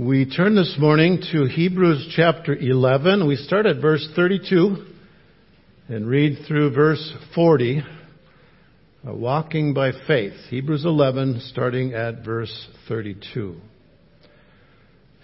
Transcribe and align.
We 0.00 0.24
turn 0.24 0.54
this 0.54 0.76
morning 0.78 1.22
to 1.30 1.44
Hebrews 1.44 2.14
chapter 2.16 2.56
11. 2.56 3.28
We 3.28 3.36
start 3.36 3.66
at 3.66 3.82
verse 3.82 4.08
32 4.16 4.86
and 5.88 6.08
read 6.08 6.46
through 6.48 6.72
verse 6.72 7.12
40. 7.34 7.82
Uh, 9.06 9.14
walking 9.14 9.74
by 9.74 9.90
faith. 10.06 10.32
Hebrews 10.48 10.86
11, 10.86 11.42
starting 11.50 11.92
at 11.92 12.24
verse 12.24 12.68
32. 12.88 13.56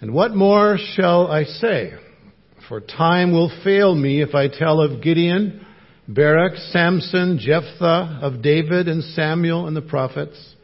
And 0.03 0.12
what 0.12 0.35
more 0.35 0.77
shall 0.95 1.29
I 1.29 1.45
say? 1.45 1.93
For 2.69 2.83
time 2.83 3.33
will 3.33 3.51
fail 3.65 3.95
me 3.95 4.21
if 4.21 4.35
I 4.35 4.49
tell 4.49 4.83
of 4.83 5.03
Gideon, 5.03 5.65
Barak, 6.07 6.55
Samson, 6.71 7.39
Jephthah, 7.41 8.19
of 8.21 8.43
David 8.43 8.89
and 8.89 9.03
Samuel 9.03 9.69
and 9.69 9.75
the 9.75 9.81
prophets 9.81 10.55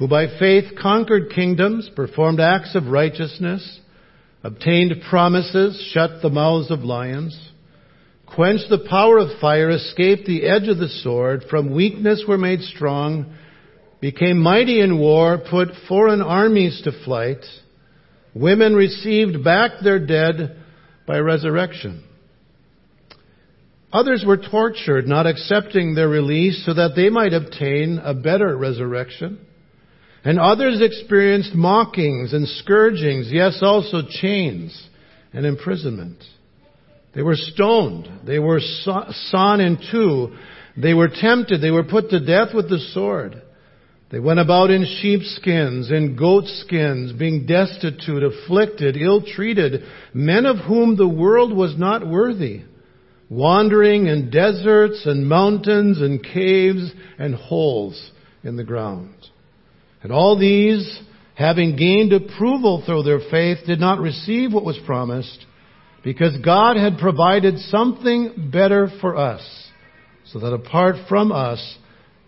who 0.00 0.08
by 0.08 0.26
faith 0.38 0.64
conquered 0.80 1.30
kingdoms, 1.30 1.90
performed 1.94 2.40
acts 2.40 2.74
of 2.74 2.86
righteousness, 2.86 3.80
obtained 4.42 4.94
promises, 5.10 5.90
shut 5.92 6.22
the 6.22 6.30
mouths 6.30 6.70
of 6.70 6.80
lions, 6.80 7.38
quenched 8.24 8.70
the 8.70 8.86
power 8.88 9.18
of 9.18 9.38
fire, 9.42 9.68
escaped 9.68 10.24
the 10.24 10.46
edge 10.46 10.68
of 10.68 10.78
the 10.78 10.88
sword, 10.88 11.44
from 11.50 11.74
weakness 11.74 12.24
were 12.26 12.38
made 12.38 12.62
strong, 12.62 13.36
became 14.00 14.38
mighty 14.38 14.80
in 14.80 14.98
war, 14.98 15.38
put 15.50 15.68
foreign 15.86 16.22
armies 16.22 16.80
to 16.82 17.04
flight, 17.04 17.44
women 18.34 18.74
received 18.74 19.44
back 19.44 19.72
their 19.84 19.98
dead 19.98 20.56
by 21.06 21.18
resurrection. 21.18 22.02
Others 23.92 24.24
were 24.26 24.38
tortured, 24.38 25.06
not 25.06 25.26
accepting 25.26 25.94
their 25.94 26.08
release 26.08 26.64
so 26.64 26.72
that 26.72 26.92
they 26.96 27.10
might 27.10 27.34
obtain 27.34 28.00
a 28.02 28.14
better 28.14 28.56
resurrection. 28.56 29.46
And 30.24 30.38
others 30.38 30.80
experienced 30.82 31.54
mockings 31.54 32.32
and 32.32 32.46
scourgings, 32.46 33.30
yes, 33.30 33.60
also 33.62 34.02
chains 34.08 34.88
and 35.32 35.46
imprisonment. 35.46 36.22
They 37.14 37.22
were 37.22 37.36
stoned. 37.36 38.08
They 38.26 38.38
were 38.38 38.60
sawn 38.60 39.60
in 39.60 39.78
two. 39.90 40.36
They 40.76 40.94
were 40.94 41.08
tempted. 41.08 41.60
They 41.60 41.70
were 41.70 41.84
put 41.84 42.10
to 42.10 42.24
death 42.24 42.54
with 42.54 42.68
the 42.68 42.78
sword. 42.92 43.42
They 44.10 44.18
went 44.18 44.40
about 44.40 44.70
in 44.70 44.84
sheepskins, 45.00 45.90
in 45.90 46.16
goatskins, 46.16 47.12
being 47.12 47.46
destitute, 47.46 48.24
afflicted, 48.24 48.96
ill-treated, 48.96 49.84
men 50.12 50.46
of 50.46 50.58
whom 50.58 50.96
the 50.96 51.08
world 51.08 51.56
was 51.56 51.78
not 51.78 52.06
worthy, 52.06 52.62
wandering 53.28 54.06
in 54.06 54.30
deserts 54.30 55.06
and 55.06 55.28
mountains 55.28 56.00
and 56.00 56.24
caves 56.24 56.90
and 57.18 57.36
holes 57.36 58.10
in 58.42 58.56
the 58.56 58.64
ground. 58.64 59.14
And 60.02 60.12
all 60.12 60.38
these, 60.38 61.00
having 61.34 61.76
gained 61.76 62.12
approval 62.12 62.82
through 62.84 63.02
their 63.02 63.20
faith, 63.30 63.58
did 63.66 63.80
not 63.80 63.98
receive 64.00 64.52
what 64.52 64.64
was 64.64 64.78
promised 64.86 65.44
because 66.02 66.36
God 66.44 66.76
had 66.76 66.98
provided 66.98 67.58
something 67.58 68.50
better 68.52 68.88
for 69.00 69.16
us 69.16 69.42
so 70.26 70.38
that 70.38 70.52
apart 70.52 70.96
from 71.08 71.32
us, 71.32 71.78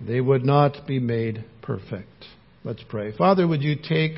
they 0.01 0.20
would 0.20 0.45
not 0.45 0.87
be 0.87 0.98
made 0.98 1.45
perfect. 1.62 2.09
Let's 2.64 2.83
pray. 2.89 3.17
Father, 3.17 3.47
would 3.47 3.62
you 3.62 3.77
take 3.77 4.12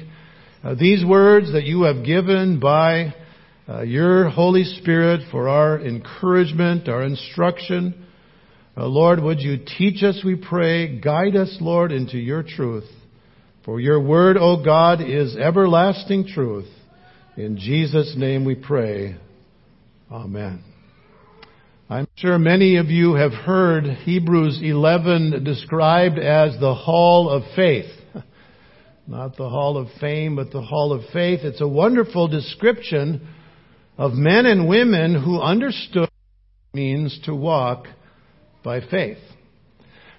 uh, 0.63 0.75
these 0.75 1.05
words 1.05 1.53
that 1.53 1.65
you 1.65 1.83
have 1.83 2.05
given 2.05 2.59
by 2.59 3.15
uh, 3.69 3.83
your 3.83 4.29
Holy 4.29 4.65
Spirit 4.65 5.21
for 5.31 5.49
our 5.49 5.81
encouragement, 5.81 6.89
our 6.89 7.03
instruction. 7.03 8.07
Uh, 8.77 8.87
Lord, 8.87 9.23
would 9.23 9.41
you 9.41 9.59
teach 9.79 10.03
us, 10.03 10.21
we 10.25 10.37
pray, 10.37 10.99
guide 11.01 11.37
us, 11.37 11.57
Lord, 11.61 11.93
into 11.93 12.19
your 12.19 12.43
truth. 12.43 12.85
For 13.65 13.81
your 13.81 13.99
word, 13.99 14.37
O 14.37 14.63
God, 14.63 15.01
is 15.01 15.37
everlasting 15.37 16.27
truth. 16.27 16.69
In 17.37 17.57
Jesus' 17.57 18.15
name 18.15 18.45
we 18.45 18.55
pray. 18.55 19.17
Amen. 20.11 20.63
I'm 21.89 22.07
sure 22.17 22.39
many 22.39 22.77
of 22.77 22.87
you 22.87 23.15
have 23.15 23.33
heard 23.33 23.85
Hebrews 23.85 24.61
11 24.63 25.45
described 25.45 26.19
as 26.19 26.59
the 26.61 26.75
hall 26.75 27.31
of 27.31 27.43
faith. 27.57 27.91
Not 29.07 29.37
the 29.37 29.49
hall 29.49 29.79
of 29.79 29.89
fame, 29.99 30.37
but 30.37 30.51
the 30.51 30.63
hall 30.63 30.93
of 30.93 31.03
faith. 31.13 31.41
It's 31.43 31.63
a 31.63 31.69
wonderful 31.69 32.29
description 32.29 33.27
of 33.97 34.13
men 34.13 34.45
and 34.45 34.69
women 34.69 35.15
who 35.15 35.41
understood 35.41 36.03
what 36.03 36.11
it 36.75 36.77
means 36.77 37.19
to 37.25 37.35
walk 37.35 37.87
by 38.63 38.81
faith. 38.81 39.19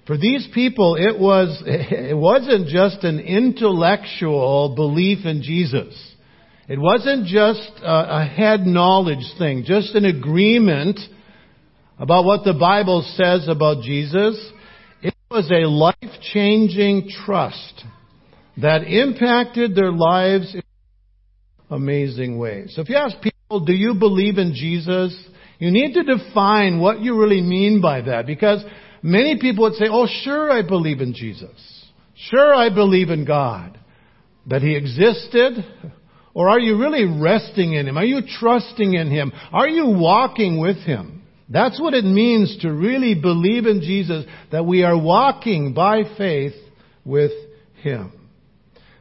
For 0.06 0.16
these 0.16 0.48
people, 0.54 0.94
it 0.94 1.18
was, 1.18 1.62
it 1.66 2.16
wasn't 2.16 2.68
just 2.68 3.02
an 3.04 3.18
intellectual 3.18 4.74
belief 4.76 5.26
in 5.26 5.42
Jesus. 5.42 5.94
It 6.68 6.78
wasn't 6.78 7.26
just 7.26 7.72
a, 7.82 8.20
a 8.20 8.24
head 8.24 8.60
knowledge 8.60 9.24
thing, 9.38 9.64
just 9.66 9.94
an 9.94 10.04
agreement 10.04 10.98
about 11.98 12.24
what 12.24 12.44
the 12.44 12.54
Bible 12.54 13.02
says 13.14 13.48
about 13.48 13.82
Jesus. 13.82 14.52
It 15.02 15.14
was 15.30 15.50
a 15.50 15.68
life-changing 15.68 17.10
trust 17.24 17.84
that 18.58 18.82
impacted 18.82 19.74
their 19.74 19.92
lives 19.92 20.54
in 20.54 20.62
amazing 21.70 22.38
ways. 22.38 22.72
So 22.74 22.82
if 22.82 22.88
you 22.88 22.96
ask 22.96 23.16
people, 23.20 23.64
do 23.64 23.72
you 23.72 23.94
believe 23.94 24.38
in 24.38 24.52
Jesus? 24.54 25.16
You 25.58 25.70
need 25.70 25.94
to 25.94 26.02
define 26.02 26.80
what 26.80 27.00
you 27.00 27.18
really 27.18 27.40
mean 27.40 27.80
by 27.80 28.02
that 28.02 28.26
because 28.26 28.64
Many 29.02 29.38
people 29.40 29.64
would 29.64 29.74
say, 29.74 29.86
oh 29.90 30.06
sure 30.24 30.50
I 30.50 30.62
believe 30.62 31.00
in 31.00 31.14
Jesus. 31.14 31.84
Sure 32.14 32.54
I 32.54 32.74
believe 32.74 33.10
in 33.10 33.24
God. 33.24 33.78
That 34.46 34.62
He 34.62 34.76
existed. 34.76 35.64
Or 36.34 36.48
are 36.50 36.60
you 36.60 36.78
really 36.78 37.04
resting 37.04 37.72
in 37.72 37.88
Him? 37.88 37.96
Are 37.96 38.04
you 38.04 38.20
trusting 38.38 38.94
in 38.94 39.10
Him? 39.10 39.32
Are 39.52 39.68
you 39.68 39.86
walking 39.86 40.60
with 40.60 40.76
Him? 40.78 41.22
That's 41.48 41.80
what 41.80 41.94
it 41.94 42.04
means 42.04 42.58
to 42.62 42.72
really 42.72 43.14
believe 43.14 43.66
in 43.66 43.80
Jesus, 43.80 44.24
that 44.50 44.66
we 44.66 44.82
are 44.82 44.98
walking 44.98 45.74
by 45.74 46.02
faith 46.18 46.54
with 47.04 47.32
Him. 47.82 48.12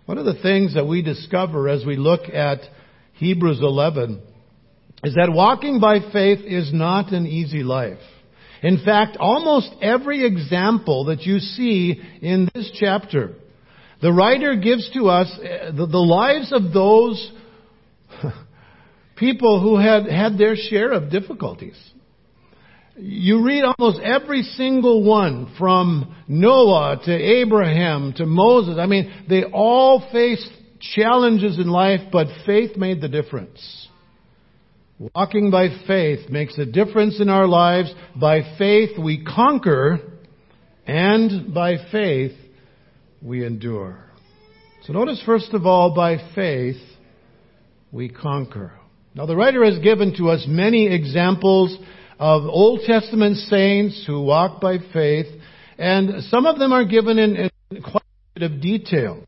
One 0.05 0.19
of 0.19 0.25
the 0.25 0.39
things 0.41 0.75
that 0.75 0.85
we 0.85 1.01
discover 1.01 1.67
as 1.67 1.83
we 1.85 1.95
look 1.95 2.29
at 2.31 2.59
Hebrews 3.13 3.59
11 3.61 4.21
is 5.03 5.15
that 5.15 5.31
walking 5.33 5.79
by 5.79 5.99
faith 6.11 6.39
is 6.45 6.71
not 6.71 7.11
an 7.11 7.25
easy 7.25 7.63
life. 7.63 7.97
In 8.65 8.79
fact, 8.83 9.17
almost 9.19 9.69
every 9.79 10.25
example 10.25 11.05
that 11.05 11.21
you 11.21 11.37
see 11.37 12.01
in 12.19 12.49
this 12.55 12.71
chapter, 12.73 13.35
the 14.01 14.11
writer 14.11 14.55
gives 14.55 14.89
to 14.93 15.07
us 15.07 15.31
uh, 15.37 15.71
the, 15.71 15.85
the 15.85 15.99
lives 15.99 16.51
of 16.51 16.73
those 16.73 17.31
people 19.15 19.61
who 19.61 19.77
had 19.77 20.07
had 20.07 20.39
their 20.39 20.55
share 20.55 20.93
of 20.93 21.11
difficulties. 21.11 21.77
You 22.97 23.45
read 23.45 23.65
almost 23.65 24.01
every 24.01 24.41
single 24.41 25.03
one 25.03 25.53
from 25.59 26.15
Noah 26.27 26.99
to 27.05 27.13
Abraham 27.13 28.13
to 28.13 28.25
Moses. 28.25 28.77
I 28.79 28.87
mean, 28.87 29.25
they 29.29 29.43
all 29.43 30.09
faced 30.11 30.49
challenges 30.79 31.59
in 31.59 31.67
life, 31.67 31.99
but 32.11 32.25
faith 32.47 32.77
made 32.77 32.99
the 32.99 33.09
difference. 33.09 33.89
Walking 34.97 35.51
by 35.51 35.67
faith 35.85 36.29
makes 36.29 36.57
a 36.57 36.65
difference 36.65 37.19
in 37.19 37.27
our 37.27 37.47
lives. 37.47 37.93
By 38.15 38.55
faith 38.57 38.97
we 38.97 39.25
conquer, 39.25 39.99
and 40.87 41.53
by 41.53 41.75
faith 41.91 42.31
we 43.21 43.45
endure. 43.45 43.99
So 44.83 44.93
notice 44.93 45.21
first 45.25 45.53
of 45.53 45.65
all, 45.65 45.93
by 45.93 46.17
faith 46.33 46.77
we 47.91 48.07
conquer. 48.07 48.71
Now 49.13 49.25
the 49.25 49.35
writer 49.35 49.65
has 49.65 49.79
given 49.79 50.15
to 50.17 50.29
us 50.29 50.45
many 50.47 50.87
examples 50.87 51.77
of 52.17 52.43
Old 52.43 52.81
Testament 52.85 53.35
saints 53.35 54.01
who 54.07 54.21
walk 54.21 54.61
by 54.61 54.77
faith, 54.93 55.27
and 55.77 56.23
some 56.25 56.45
of 56.45 56.57
them 56.57 56.71
are 56.71 56.85
given 56.85 57.19
in, 57.19 57.35
in 57.35 57.81
quite 57.81 58.03
a 58.35 58.39
bit 58.39 58.49
of 58.49 58.61
detail. 58.61 59.25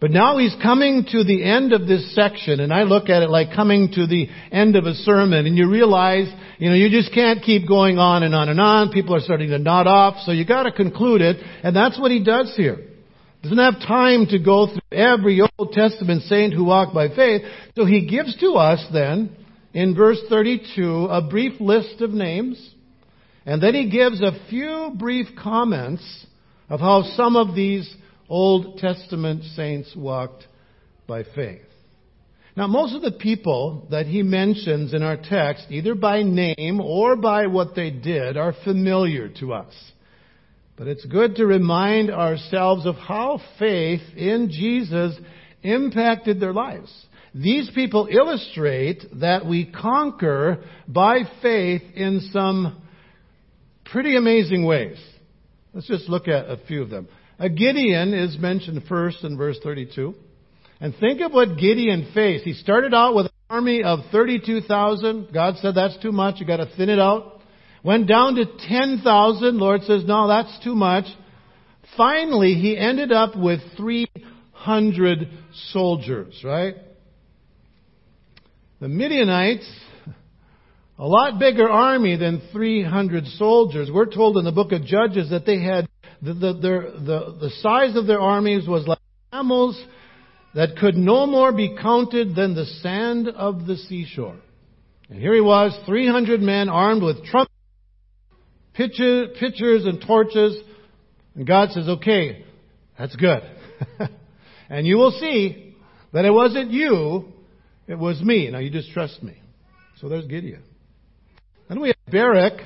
But 0.00 0.10
now 0.10 0.38
he's 0.38 0.54
coming 0.62 1.04
to 1.12 1.24
the 1.24 1.44
end 1.44 1.74
of 1.74 1.86
this 1.86 2.14
section, 2.14 2.60
and 2.60 2.72
I 2.72 2.84
look 2.84 3.10
at 3.10 3.22
it 3.22 3.28
like 3.28 3.52
coming 3.54 3.92
to 3.92 4.06
the 4.06 4.28
end 4.50 4.74
of 4.74 4.86
a 4.86 4.94
sermon, 4.94 5.44
and 5.44 5.58
you 5.58 5.68
realize, 5.68 6.26
you 6.58 6.70
know, 6.70 6.74
you 6.74 6.88
just 6.88 7.12
can't 7.12 7.42
keep 7.42 7.68
going 7.68 7.98
on 7.98 8.22
and 8.22 8.34
on 8.34 8.48
and 8.48 8.58
on. 8.58 8.92
People 8.92 9.14
are 9.14 9.20
starting 9.20 9.50
to 9.50 9.58
nod 9.58 9.86
off, 9.86 10.22
so 10.24 10.32
you 10.32 10.46
gotta 10.46 10.72
conclude 10.72 11.20
it, 11.20 11.36
and 11.62 11.76
that's 11.76 12.00
what 12.00 12.10
he 12.10 12.24
does 12.24 12.54
here. 12.56 12.78
Doesn't 13.42 13.58
have 13.58 13.80
time 13.86 14.26
to 14.28 14.38
go 14.38 14.68
through 14.68 14.98
every 14.98 15.42
Old 15.42 15.72
Testament 15.72 16.22
saint 16.22 16.54
who 16.54 16.64
walked 16.64 16.94
by 16.94 17.08
faith, 17.14 17.42
so 17.76 17.84
he 17.84 18.06
gives 18.06 18.34
to 18.38 18.52
us 18.52 18.82
then, 18.94 19.36
in 19.74 19.94
verse 19.94 20.20
32, 20.30 21.08
a 21.10 21.20
brief 21.28 21.60
list 21.60 22.00
of 22.00 22.10
names, 22.10 22.70
and 23.44 23.62
then 23.62 23.74
he 23.74 23.90
gives 23.90 24.22
a 24.22 24.32
few 24.48 24.92
brief 24.98 25.26
comments 25.42 26.26
of 26.70 26.80
how 26.80 27.02
some 27.16 27.36
of 27.36 27.54
these 27.54 27.94
Old 28.30 28.78
Testament 28.78 29.42
saints 29.56 29.92
walked 29.94 30.46
by 31.06 31.24
faith. 31.34 31.62
Now, 32.56 32.66
most 32.66 32.94
of 32.94 33.02
the 33.02 33.12
people 33.12 33.86
that 33.90 34.06
he 34.06 34.22
mentions 34.22 34.94
in 34.94 35.02
our 35.02 35.16
text, 35.16 35.66
either 35.70 35.94
by 35.94 36.22
name 36.22 36.80
or 36.80 37.16
by 37.16 37.46
what 37.46 37.74
they 37.74 37.90
did, 37.90 38.36
are 38.36 38.54
familiar 38.64 39.28
to 39.40 39.52
us. 39.52 39.74
But 40.76 40.86
it's 40.88 41.04
good 41.04 41.36
to 41.36 41.46
remind 41.46 42.10
ourselves 42.10 42.86
of 42.86 42.96
how 42.96 43.40
faith 43.58 44.02
in 44.16 44.50
Jesus 44.50 45.14
impacted 45.62 46.40
their 46.40 46.52
lives. 46.54 46.90
these 47.34 47.70
people 47.74 48.08
illustrate 48.10 49.04
that 49.20 49.46
we 49.46 49.70
conquer 49.70 50.64
by 50.88 51.22
faith 51.42 51.82
in 51.94 52.28
some 52.32 52.82
pretty 53.84 54.16
amazing 54.16 54.64
ways. 54.66 54.98
Let's 55.72 55.86
just 55.86 56.08
look 56.08 56.26
at 56.26 56.46
a 56.46 56.58
few 56.66 56.82
of 56.82 56.90
them. 56.90 57.08
A 57.40 57.48
Gideon 57.48 58.12
is 58.12 58.38
mentioned 58.38 58.82
first 58.86 59.24
in 59.24 59.38
verse 59.38 59.58
32. 59.62 60.14
And 60.78 60.94
think 60.96 61.22
of 61.22 61.32
what 61.32 61.56
Gideon 61.56 62.10
faced. 62.12 62.44
He 62.44 62.52
started 62.52 62.92
out 62.92 63.14
with 63.14 63.26
an 63.26 63.32
army 63.48 63.82
of 63.82 64.00
32,000. 64.12 65.32
God 65.32 65.56
said 65.56 65.74
that's 65.74 65.96
too 66.02 66.12
much. 66.12 66.36
You've 66.38 66.48
got 66.48 66.58
to 66.58 66.70
thin 66.76 66.90
it 66.90 66.98
out. 66.98 67.40
Went 67.82 68.06
down 68.06 68.34
to 68.34 68.44
10,000. 68.44 69.58
Lord 69.58 69.82
says, 69.84 70.04
no, 70.04 70.28
that's 70.28 70.62
too 70.62 70.74
much. 70.74 71.06
Finally, 71.96 72.54
he 72.54 72.76
ended 72.76 73.10
up 73.10 73.34
with 73.34 73.60
300 73.78 75.28
soldiers, 75.72 76.42
right? 76.44 76.74
The 78.80 78.88
Midianites, 78.88 79.68
a 80.98 81.06
lot 81.06 81.38
bigger 81.38 81.68
army 81.68 82.16
than 82.16 82.42
300 82.52 83.26
soldiers. 83.38 83.90
We're 83.92 84.12
told 84.12 84.36
in 84.36 84.44
the 84.44 84.52
book 84.52 84.72
of 84.72 84.84
Judges 84.84 85.30
that 85.30 85.46
they 85.46 85.62
had, 85.62 85.88
the, 86.22 86.34
the, 86.34 86.52
the, 86.52 87.36
the 87.40 87.50
size 87.60 87.96
of 87.96 88.06
their 88.06 88.20
armies 88.20 88.68
was 88.68 88.86
like 88.86 88.98
camels 89.32 89.82
that 90.54 90.76
could 90.76 90.96
no 90.96 91.26
more 91.26 91.52
be 91.52 91.76
counted 91.80 92.34
than 92.34 92.54
the 92.54 92.66
sand 92.82 93.28
of 93.28 93.66
the 93.66 93.76
seashore. 93.76 94.36
And 95.08 95.18
here 95.18 95.34
he 95.34 95.40
was, 95.40 95.76
300 95.86 96.40
men 96.40 96.68
armed 96.68 97.02
with 97.02 97.24
trumpets, 97.24 97.54
pitchers, 98.74 99.84
and 99.84 100.04
torches. 100.06 100.56
And 101.34 101.46
God 101.46 101.70
says, 101.70 101.88
okay, 101.88 102.44
that's 102.98 103.16
good. 103.16 103.42
and 104.68 104.86
you 104.86 104.96
will 104.96 105.12
see 105.12 105.76
that 106.12 106.24
it 106.24 106.30
wasn't 106.30 106.70
you 106.70 107.32
it 107.90 107.98
was 107.98 108.22
me. 108.22 108.48
Now 108.48 108.60
you 108.60 108.70
just 108.70 108.92
trust 108.92 109.20
me. 109.20 109.36
So 110.00 110.08
there's 110.08 110.24
Gideon. 110.26 110.62
Then 111.68 111.80
we 111.80 111.88
have 111.88 111.96
Barak. 112.12 112.60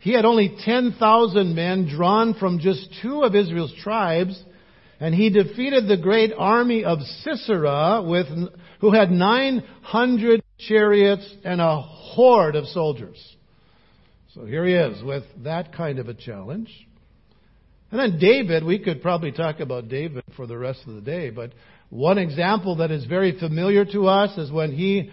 He 0.00 0.12
had 0.12 0.24
only 0.24 0.56
10,000 0.64 1.54
men 1.54 1.88
drawn 1.88 2.34
from 2.34 2.60
just 2.60 2.88
two 3.02 3.22
of 3.22 3.34
Israel's 3.34 3.74
tribes, 3.82 4.40
and 5.00 5.14
he 5.14 5.30
defeated 5.30 5.88
the 5.88 5.96
great 5.96 6.32
army 6.36 6.84
of 6.84 7.00
Sisera 7.22 8.02
with, 8.02 8.26
who 8.80 8.92
had 8.92 9.10
900 9.10 10.42
chariots 10.58 11.34
and 11.44 11.60
a 11.60 11.80
horde 11.80 12.56
of 12.56 12.66
soldiers. 12.66 13.36
So 14.34 14.44
here 14.44 14.64
he 14.64 14.74
is 14.74 15.02
with 15.02 15.24
that 15.44 15.72
kind 15.72 15.98
of 15.98 16.08
a 16.08 16.14
challenge. 16.14 16.70
And 17.90 17.98
then 17.98 18.18
David, 18.18 18.64
we 18.64 18.78
could 18.78 19.02
probably 19.02 19.32
talk 19.32 19.60
about 19.60 19.88
David 19.88 20.22
for 20.36 20.46
the 20.46 20.58
rest 20.58 20.80
of 20.86 20.94
the 20.94 21.00
day, 21.00 21.30
but 21.30 21.52
one 21.90 22.18
example 22.18 22.76
that 22.76 22.90
is 22.90 23.06
very 23.06 23.38
familiar 23.38 23.84
to 23.86 24.06
us 24.06 24.36
is 24.36 24.52
when 24.52 24.72
he 24.72 25.10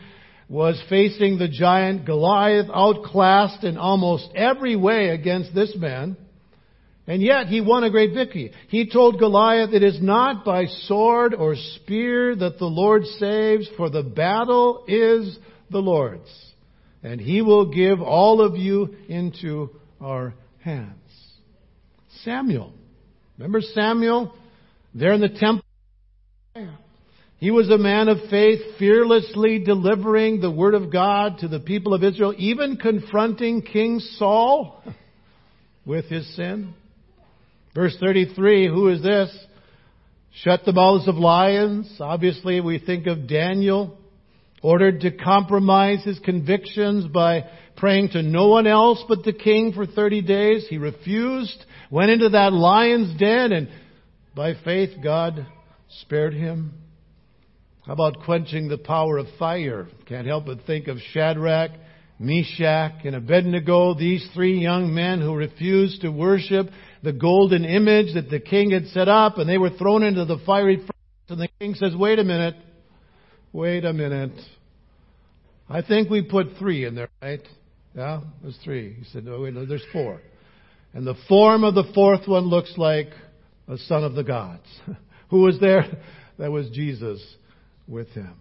was 0.47 0.81
facing 0.89 1.37
the 1.37 1.47
giant 1.47 2.05
Goliath, 2.05 2.67
outclassed 2.73 3.63
in 3.63 3.77
almost 3.77 4.29
every 4.35 4.75
way 4.75 5.09
against 5.09 5.55
this 5.55 5.75
man. 5.75 6.17
And 7.07 7.21
yet 7.21 7.47
he 7.47 7.61
won 7.61 7.83
a 7.83 7.91
great 7.91 8.13
victory. 8.13 8.51
He 8.67 8.89
told 8.89 9.19
Goliath, 9.19 9.73
it 9.73 9.83
is 9.83 10.01
not 10.01 10.43
by 10.43 10.65
sword 10.65 11.33
or 11.33 11.55
spear 11.55 12.35
that 12.35 12.57
the 12.57 12.65
Lord 12.65 13.05
saves, 13.05 13.67
for 13.77 13.89
the 13.89 14.03
battle 14.03 14.85
is 14.87 15.37
the 15.69 15.79
Lord's. 15.79 16.29
And 17.03 17.21
he 17.21 17.41
will 17.41 17.71
give 17.71 18.01
all 18.01 18.41
of 18.41 18.55
you 18.55 18.95
into 19.07 19.69
our 20.01 20.33
hands. 20.59 20.91
Samuel. 22.23 22.73
Remember 23.37 23.61
Samuel? 23.61 24.33
There 24.95 25.13
in 25.13 25.21
the 25.21 25.29
temple 25.29 25.63
he 27.37 27.51
was 27.51 27.69
a 27.69 27.77
man 27.77 28.07
of 28.07 28.17
faith, 28.29 28.61
fearlessly 28.79 29.59
delivering 29.59 30.39
the 30.39 30.51
word 30.51 30.73
of 30.73 30.91
God 30.91 31.39
to 31.39 31.47
the 31.47 31.59
people 31.59 31.93
of 31.93 32.03
Israel, 32.03 32.33
even 32.37 32.77
confronting 32.77 33.61
King 33.61 33.99
Saul 33.99 34.81
with 35.85 36.05
his 36.05 36.33
sin. 36.35 36.73
Verse 37.73 37.95
33, 37.99 38.67
who 38.67 38.87
is 38.87 39.03
this? 39.03 39.35
Shut 40.43 40.61
the 40.65 40.71
mouths 40.71 41.07
of 41.07 41.15
lions. 41.15 41.93
Obviously, 41.99 42.61
we 42.61 42.79
think 42.79 43.05
of 43.05 43.27
Daniel, 43.27 43.97
ordered 44.61 45.01
to 45.01 45.11
compromise 45.11 46.03
his 46.03 46.19
convictions 46.19 47.05
by 47.05 47.43
praying 47.75 48.09
to 48.09 48.21
no 48.21 48.47
one 48.47 48.65
else 48.65 49.03
but 49.09 49.23
the 49.23 49.33
king 49.33 49.73
for 49.73 49.85
30 49.85 50.21
days. 50.21 50.65
He 50.69 50.77
refused, 50.77 51.65
went 51.91 52.11
into 52.11 52.29
that 52.29 52.53
lion's 52.53 53.17
den, 53.19 53.51
and 53.51 53.69
by 54.33 54.53
faith, 54.63 54.91
God 55.03 55.45
spared 55.89 56.33
him. 56.33 56.73
How 57.85 57.93
about 57.93 58.23
quenching 58.23 58.67
the 58.67 58.79
power 58.79 59.19
of 59.19 59.27
fire? 59.37 59.87
Can't 60.07 60.25
help 60.25 60.47
but 60.47 60.65
think 60.65 60.87
of 60.87 60.97
Shadrach, 61.11 61.69
Meshach, 62.17 63.05
and 63.05 63.15
Abednego, 63.15 63.93
these 63.93 64.27
three 64.33 64.57
young 64.59 64.95
men 64.95 65.21
who 65.21 65.35
refused 65.35 66.01
to 66.01 66.09
worship 66.09 66.67
the 67.03 67.13
golden 67.13 67.63
image 67.63 68.15
that 68.15 68.31
the 68.31 68.39
king 68.39 68.71
had 68.71 68.87
set 68.87 69.07
up, 69.07 69.37
and 69.37 69.47
they 69.47 69.59
were 69.59 69.69
thrown 69.69 70.01
into 70.01 70.25
the 70.25 70.39
fiery 70.47 70.77
furnace. 70.77 70.91
And 71.29 71.39
the 71.39 71.49
king 71.59 71.75
says, 71.75 71.95
Wait 71.95 72.17
a 72.17 72.23
minute. 72.23 72.55
Wait 73.53 73.85
a 73.85 73.93
minute. 73.93 74.39
I 75.69 75.83
think 75.83 76.09
we 76.09 76.23
put 76.23 76.57
three 76.57 76.85
in 76.85 76.95
there, 76.95 77.09
right? 77.21 77.41
Yeah, 77.95 78.21
there's 78.41 78.57
three. 78.63 78.93
He 78.93 79.05
said, 79.11 79.25
No, 79.25 79.41
wait, 79.41 79.53
no, 79.53 79.67
there's 79.67 79.85
four. 79.93 80.21
And 80.95 81.05
the 81.05 81.15
form 81.29 81.63
of 81.63 81.75
the 81.75 81.91
fourth 81.93 82.27
one 82.27 82.45
looks 82.45 82.73
like 82.77 83.09
a 83.67 83.77
son 83.77 84.03
of 84.03 84.15
the 84.15 84.23
gods. 84.23 84.65
Who 85.29 85.41
was 85.41 85.59
there? 85.59 85.85
That 86.39 86.51
was 86.51 86.69
Jesus 86.71 87.21
with 87.87 88.09
him. 88.09 88.35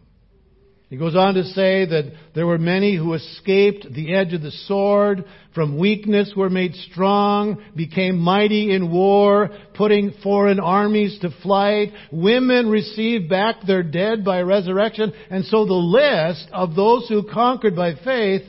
He 0.90 0.96
goes 0.98 1.16
on 1.16 1.34
to 1.34 1.44
say 1.44 1.86
that 1.86 2.12
there 2.34 2.46
were 2.46 2.58
many 2.58 2.94
who 2.94 3.14
escaped 3.14 3.86
the 3.92 4.14
edge 4.14 4.32
of 4.32 4.42
the 4.42 4.52
sword, 4.52 5.24
from 5.54 5.78
weakness 5.78 6.32
were 6.36 6.50
made 6.50 6.74
strong, 6.74 7.60
became 7.74 8.16
mighty 8.18 8.72
in 8.72 8.92
war, 8.92 9.50
putting 9.74 10.12
foreign 10.22 10.60
armies 10.60 11.18
to 11.20 11.30
flight. 11.42 11.92
Women 12.12 12.68
received 12.68 13.28
back 13.28 13.56
their 13.66 13.82
dead 13.82 14.24
by 14.24 14.42
resurrection. 14.42 15.12
And 15.30 15.44
so 15.46 15.64
the 15.64 15.72
list 15.72 16.48
of 16.52 16.76
those 16.76 17.08
who 17.08 17.28
conquered 17.28 17.74
by 17.74 17.94
faith, 18.04 18.42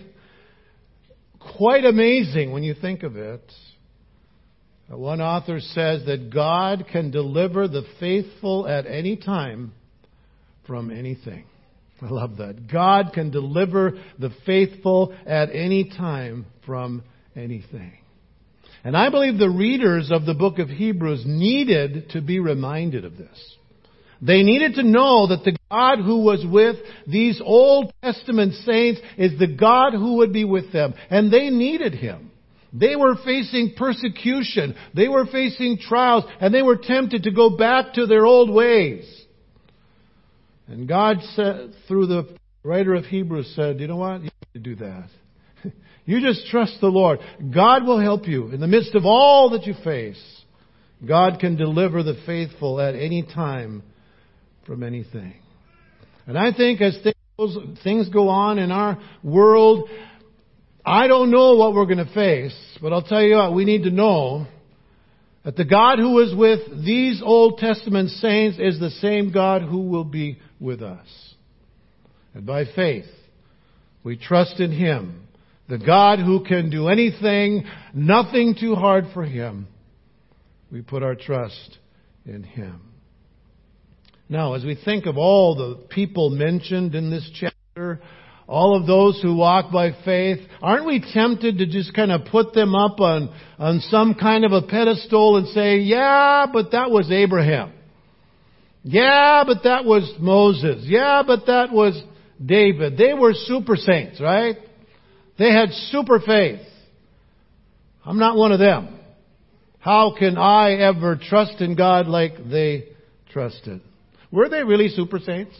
quite 1.39 1.85
amazing 1.85 2.51
when 2.51 2.63
you 2.63 2.75
think 2.75 3.03
of 3.03 3.15
it. 3.15 3.51
One 4.87 5.19
author 5.19 5.61
says 5.61 6.05
that 6.05 6.31
God 6.31 6.85
can 6.91 7.09
deliver 7.09 7.67
the 7.67 7.85
faithful 7.99 8.67
at 8.67 8.85
any 8.85 9.15
time 9.15 9.73
from 10.67 10.91
anything. 10.91 11.45
I 12.01 12.09
love 12.09 12.37
that. 12.37 12.67
God 12.71 13.11
can 13.13 13.31
deliver 13.31 13.93
the 14.19 14.31
faithful 14.45 15.15
at 15.25 15.49
any 15.53 15.89
time 15.89 16.45
from 16.65 17.03
anything. 17.35 17.93
And 18.83 18.95
I 18.95 19.09
believe 19.09 19.37
the 19.37 19.49
readers 19.49 20.11
of 20.11 20.25
the 20.25 20.33
book 20.33 20.59
of 20.59 20.69
Hebrews 20.69 21.23
needed 21.25 22.11
to 22.11 22.21
be 22.21 22.39
reminded 22.39 23.05
of 23.05 23.17
this. 23.17 23.55
They 24.21 24.43
needed 24.43 24.75
to 24.75 24.83
know 24.83 25.27
that 25.27 25.43
the 25.43 25.57
God 25.71 25.99
who 25.99 26.23
was 26.23 26.45
with 26.45 26.77
these 27.07 27.41
Old 27.43 27.91
Testament 28.03 28.53
saints 28.65 29.01
is 29.17 29.37
the 29.37 29.47
God 29.47 29.93
who 29.93 30.17
would 30.17 30.33
be 30.33 30.45
with 30.45 30.71
them. 30.71 30.93
And 31.09 31.31
they 31.31 31.49
needed 31.49 31.95
Him. 31.95 32.31
They 32.73 32.95
were 32.95 33.15
facing 33.23 33.73
persecution. 33.77 34.75
They 34.93 35.07
were 35.07 35.25
facing 35.25 35.77
trials. 35.79 36.25
And 36.39 36.53
they 36.53 36.61
were 36.61 36.77
tempted 36.77 37.23
to 37.23 37.31
go 37.31 37.57
back 37.57 37.93
to 37.93 38.05
their 38.05 38.25
old 38.25 38.49
ways. 38.49 39.24
And 40.67 40.87
God 40.87 41.17
said, 41.35 41.73
through 41.87 42.07
the 42.07 42.37
writer 42.63 42.95
of 42.95 43.05
Hebrews 43.05 43.53
said, 43.55 43.79
you 43.79 43.87
know 43.87 43.97
what? 43.97 44.21
You 44.21 44.23
need 44.23 44.53
to 44.53 44.59
do 44.59 44.75
that. 44.75 45.09
you 46.05 46.21
just 46.21 46.47
trust 46.47 46.77
the 46.81 46.87
Lord. 46.87 47.19
God 47.53 47.85
will 47.85 47.99
help 47.99 48.27
you 48.27 48.49
in 48.49 48.59
the 48.59 48.67
midst 48.67 48.95
of 48.95 49.05
all 49.05 49.51
that 49.51 49.65
you 49.65 49.75
face. 49.83 50.21
God 51.05 51.39
can 51.39 51.55
deliver 51.55 52.03
the 52.03 52.15
faithful 52.25 52.79
at 52.79 52.95
any 52.95 53.23
time 53.23 53.83
from 54.65 54.81
anything. 54.81 55.35
And 56.25 56.37
I 56.37 56.51
think 56.51 56.81
as 56.81 56.97
things 57.83 58.09
go 58.09 58.29
on 58.29 58.57
in 58.57 58.71
our 58.71 58.97
world, 59.23 59.87
I 60.83 61.07
don't 61.07 61.29
know 61.29 61.55
what 61.55 61.73
we're 61.73 61.85
going 61.85 62.05
to 62.05 62.13
face, 62.13 62.55
but 62.81 62.93
I'll 62.93 63.03
tell 63.03 63.21
you 63.21 63.35
what, 63.35 63.53
we 63.53 63.65
need 63.65 63.83
to 63.83 63.91
know 63.91 64.47
that 65.45 65.55
the 65.55 65.63
God 65.63 65.99
who 65.99 66.15
was 66.15 66.33
with 66.35 66.83
these 66.83 67.21
Old 67.23 67.59
Testament 67.59 68.09
saints 68.09 68.57
is 68.59 68.79
the 68.79 68.89
same 68.89 69.31
God 69.31 69.61
who 69.61 69.89
will 69.89 70.03
be 70.03 70.39
with 70.59 70.81
us. 70.81 71.07
And 72.33 72.47
by 72.47 72.65
faith, 72.65 73.05
we 74.03 74.17
trust 74.17 74.59
in 74.59 74.71
Him, 74.71 75.27
the 75.69 75.77
God 75.77 76.17
who 76.17 76.43
can 76.43 76.71
do 76.71 76.87
anything, 76.87 77.65
nothing 77.93 78.55
too 78.59 78.73
hard 78.73 79.05
for 79.13 79.23
Him. 79.23 79.67
We 80.71 80.81
put 80.81 81.03
our 81.03 81.15
trust 81.15 81.77
in 82.25 82.43
Him. 82.43 82.81
Now, 84.27 84.55
as 84.55 84.65
we 84.65 84.75
think 84.83 85.05
of 85.05 85.15
all 85.15 85.55
the 85.55 85.75
people 85.89 86.31
mentioned 86.31 86.95
in 86.95 87.11
this 87.11 87.29
chapter, 87.39 88.01
all 88.47 88.79
of 88.79 88.85
those 88.85 89.19
who 89.21 89.35
walk 89.35 89.71
by 89.71 89.91
faith, 90.05 90.39
aren't 90.61 90.85
we 90.85 91.03
tempted 91.13 91.57
to 91.57 91.65
just 91.65 91.93
kind 91.93 92.11
of 92.11 92.25
put 92.25 92.53
them 92.53 92.75
up 92.75 92.99
on, 92.99 93.33
on 93.57 93.79
some 93.89 94.13
kind 94.13 94.45
of 94.45 94.51
a 94.51 94.61
pedestal 94.61 95.37
and 95.37 95.47
say, 95.47 95.77
yeah, 95.77 96.45
but 96.51 96.71
that 96.71 96.91
was 96.91 97.11
Abraham. 97.11 97.73
Yeah, 98.83 99.43
but 99.47 99.63
that 99.63 99.83
was 99.83 100.13
Moses. 100.19 100.83
Yeah, 100.85 101.23
but 101.25 101.47
that 101.47 101.71
was 101.71 101.99
David. 102.43 102.97
They 102.97 103.15
were 103.15 103.33
super 103.33 103.75
saints, 103.75 104.21
right? 104.21 104.57
They 105.39 105.51
had 105.51 105.71
super 105.89 106.19
faith. 106.19 106.61
I'm 108.05 108.19
not 108.19 108.37
one 108.37 108.51
of 108.51 108.59
them. 108.59 108.99
How 109.79 110.15
can 110.17 110.37
I 110.37 110.73
ever 110.73 111.15
trust 111.15 111.61
in 111.61 111.75
God 111.75 112.07
like 112.07 112.33
they 112.49 112.89
trusted? 113.31 113.81
Were 114.31 114.49
they 114.49 114.63
really 114.63 114.89
super 114.89 115.19
saints? 115.19 115.55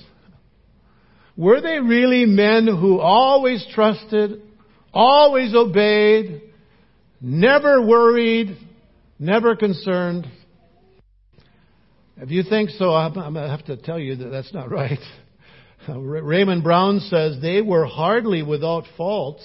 Were 1.38 1.60
they 1.62 1.80
really 1.80 2.26
men 2.26 2.66
who 2.66 3.00
always 3.00 3.66
trusted, 3.74 4.42
always 4.94 5.54
obeyed, 5.54 6.42
never 7.20 7.82
worried, 7.82 8.58
never 9.20 9.56
concerned? 9.56 10.28
If 12.18 12.32
you 12.32 12.44
think 12.44 12.70
so, 12.72 12.94
I'm 12.94 13.14
going 13.14 13.34
to 13.34 13.50
have 13.50 13.66
to 13.66 13.76
tell 13.76 14.00
you 14.00 14.16
that 14.16 14.30
that's 14.30 14.54
not 14.54 14.72
right. 14.72 15.00
Raymond 15.90 16.64
Brown 16.64 17.00
says 17.02 17.38
they 17.42 17.62
were 17.62 17.86
hardly 17.86 18.42
without 18.42 18.86
faults. 18.96 19.44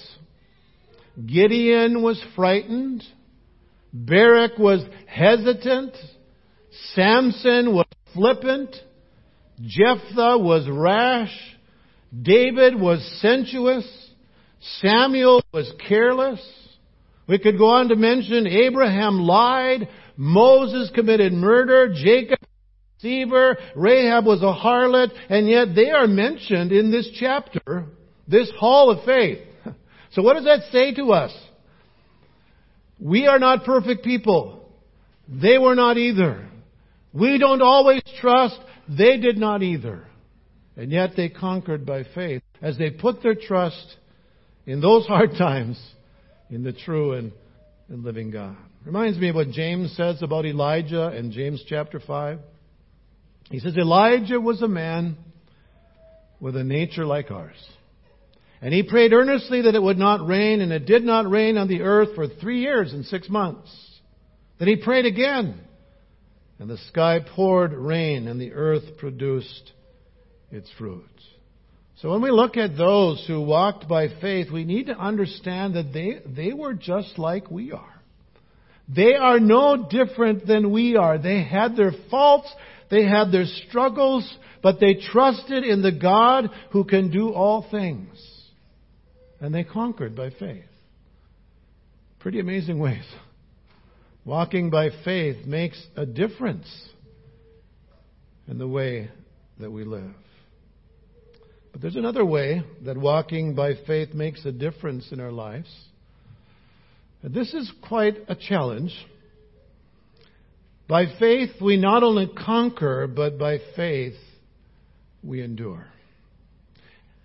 Gideon 1.25 2.01
was 2.01 2.23
frightened. 2.35 3.03
Barak 3.93 4.57
was 4.57 4.85
hesitant. 5.07 5.93
Samson 6.93 7.73
was 7.75 7.85
flippant. 8.13 8.73
Jephthah 9.61 10.37
was 10.37 10.67
rash. 10.69 11.37
David 12.19 12.79
was 12.79 12.99
sensuous. 13.21 13.85
Samuel 14.79 15.43
was 15.53 15.71
careless. 15.87 16.41
We 17.27 17.39
could 17.39 17.57
go 17.57 17.69
on 17.69 17.89
to 17.89 17.95
mention 17.95 18.47
Abraham 18.47 19.19
lied. 19.19 19.87
Moses 20.17 20.91
committed 20.93 21.31
murder. 21.33 21.93
Jacob 21.95 22.39
deceiver. 22.97 23.57
Rahab 23.75 24.25
was 24.25 24.41
a 24.41 24.53
harlot. 24.53 25.09
And 25.29 25.47
yet 25.47 25.73
they 25.73 25.89
are 25.89 26.07
mentioned 26.07 26.71
in 26.71 26.91
this 26.91 27.09
chapter, 27.19 27.85
this 28.27 28.51
hall 28.59 28.91
of 28.91 29.05
faith. 29.05 29.39
So 30.11 30.21
what 30.21 30.33
does 30.33 30.43
that 30.43 30.71
say 30.71 30.93
to 30.95 31.13
us? 31.13 31.31
We 32.99 33.27
are 33.27 33.39
not 33.39 33.63
perfect 33.63 34.03
people. 34.03 34.69
They 35.27 35.57
were 35.57 35.75
not 35.75 35.97
either. 35.97 36.49
We 37.13 37.37
don't 37.37 37.61
always 37.61 38.03
trust. 38.19 38.59
They 38.89 39.17
did 39.17 39.37
not 39.37 39.63
either. 39.63 40.05
And 40.77 40.91
yet 40.91 41.11
they 41.15 41.29
conquered 41.29 41.85
by 41.85 42.03
faith 42.15 42.41
as 42.61 42.77
they 42.77 42.89
put 42.89 43.21
their 43.21 43.35
trust 43.35 43.97
in 44.65 44.81
those 44.81 45.05
hard 45.05 45.31
times 45.37 45.81
in 46.49 46.63
the 46.63 46.73
true 46.73 47.13
and, 47.13 47.31
and 47.89 48.03
living 48.03 48.31
God. 48.31 48.55
Reminds 48.85 49.17
me 49.17 49.29
of 49.29 49.35
what 49.35 49.51
James 49.51 49.95
says 49.95 50.21
about 50.23 50.45
Elijah 50.45 51.15
in 51.15 51.31
James 51.31 51.63
chapter 51.67 51.99
5. 51.99 52.39
He 53.49 53.59
says, 53.59 53.75
Elijah 53.77 54.39
was 54.39 54.61
a 54.61 54.67
man 54.67 55.17
with 56.39 56.55
a 56.55 56.63
nature 56.63 57.05
like 57.05 57.31
ours. 57.31 57.55
And 58.61 58.73
he 58.73 58.83
prayed 58.83 59.13
earnestly 59.13 59.63
that 59.63 59.75
it 59.75 59.81
would 59.81 59.97
not 59.97 60.25
rain, 60.25 60.61
and 60.61 60.71
it 60.71 60.85
did 60.85 61.03
not 61.03 61.29
rain 61.29 61.57
on 61.57 61.67
the 61.67 61.81
earth 61.81 62.15
for 62.15 62.27
three 62.27 62.61
years 62.61 62.93
and 62.93 63.05
six 63.05 63.27
months. 63.27 63.69
Then 64.59 64.67
he 64.67 64.75
prayed 64.75 65.05
again, 65.05 65.59
and 66.59 66.69
the 66.69 66.77
sky 66.89 67.19
poured 67.35 67.73
rain, 67.73 68.27
and 68.27 68.39
the 68.39 68.53
earth 68.53 68.97
produced 68.99 69.71
its 70.51 70.69
fruit. 70.77 71.05
So 72.01 72.11
when 72.11 72.21
we 72.21 72.31
look 72.31 72.57
at 72.57 72.77
those 72.77 73.23
who 73.27 73.41
walked 73.41 73.87
by 73.87 74.07
faith, 74.19 74.51
we 74.51 74.63
need 74.63 74.87
to 74.87 74.97
understand 74.97 75.75
that 75.75 75.93
they, 75.93 76.19
they 76.25 76.53
were 76.53 76.73
just 76.73 77.19
like 77.19 77.51
we 77.51 77.71
are. 77.71 78.01
They 78.93 79.13
are 79.15 79.39
no 79.39 79.87
different 79.89 80.47
than 80.47 80.71
we 80.71 80.95
are. 80.95 81.17
They 81.17 81.43
had 81.43 81.75
their 81.75 81.93
faults, 82.09 82.51
they 82.89 83.05
had 83.05 83.31
their 83.31 83.45
struggles, 83.45 84.29
but 84.63 84.79
they 84.79 84.95
trusted 84.95 85.63
in 85.63 85.81
the 85.81 85.91
God 85.91 86.49
who 86.71 86.83
can 86.83 87.11
do 87.11 87.29
all 87.29 87.67
things. 87.69 88.17
And 89.39 89.53
they 89.53 89.63
conquered 89.63 90.15
by 90.15 90.31
faith. 90.31 90.65
Pretty 92.19 92.39
amazing 92.39 92.79
ways. 92.79 93.05
Walking 94.25 94.69
by 94.69 94.89
faith 95.03 95.45
makes 95.45 95.81
a 95.95 96.05
difference 96.05 96.67
in 98.47 98.57
the 98.59 98.67
way 98.67 99.09
that 99.59 99.71
we 99.71 99.83
live. 99.83 100.13
But 101.71 101.81
there's 101.81 101.95
another 101.95 102.25
way 102.25 102.63
that 102.85 102.97
walking 102.97 103.55
by 103.55 103.73
faith 103.87 104.13
makes 104.13 104.45
a 104.45 104.51
difference 104.51 105.11
in 105.11 105.19
our 105.19 105.31
lives. 105.31 105.69
This 107.23 107.53
is 107.53 107.71
quite 107.87 108.17
a 108.27 108.35
challenge. 108.35 108.93
By 110.87 111.05
faith, 111.19 111.51
we 111.61 111.77
not 111.77 112.03
only 112.03 112.27
conquer, 112.27 113.07
but 113.07 113.37
by 113.37 113.59
faith, 113.75 114.15
we 115.23 115.41
endure. 115.41 115.87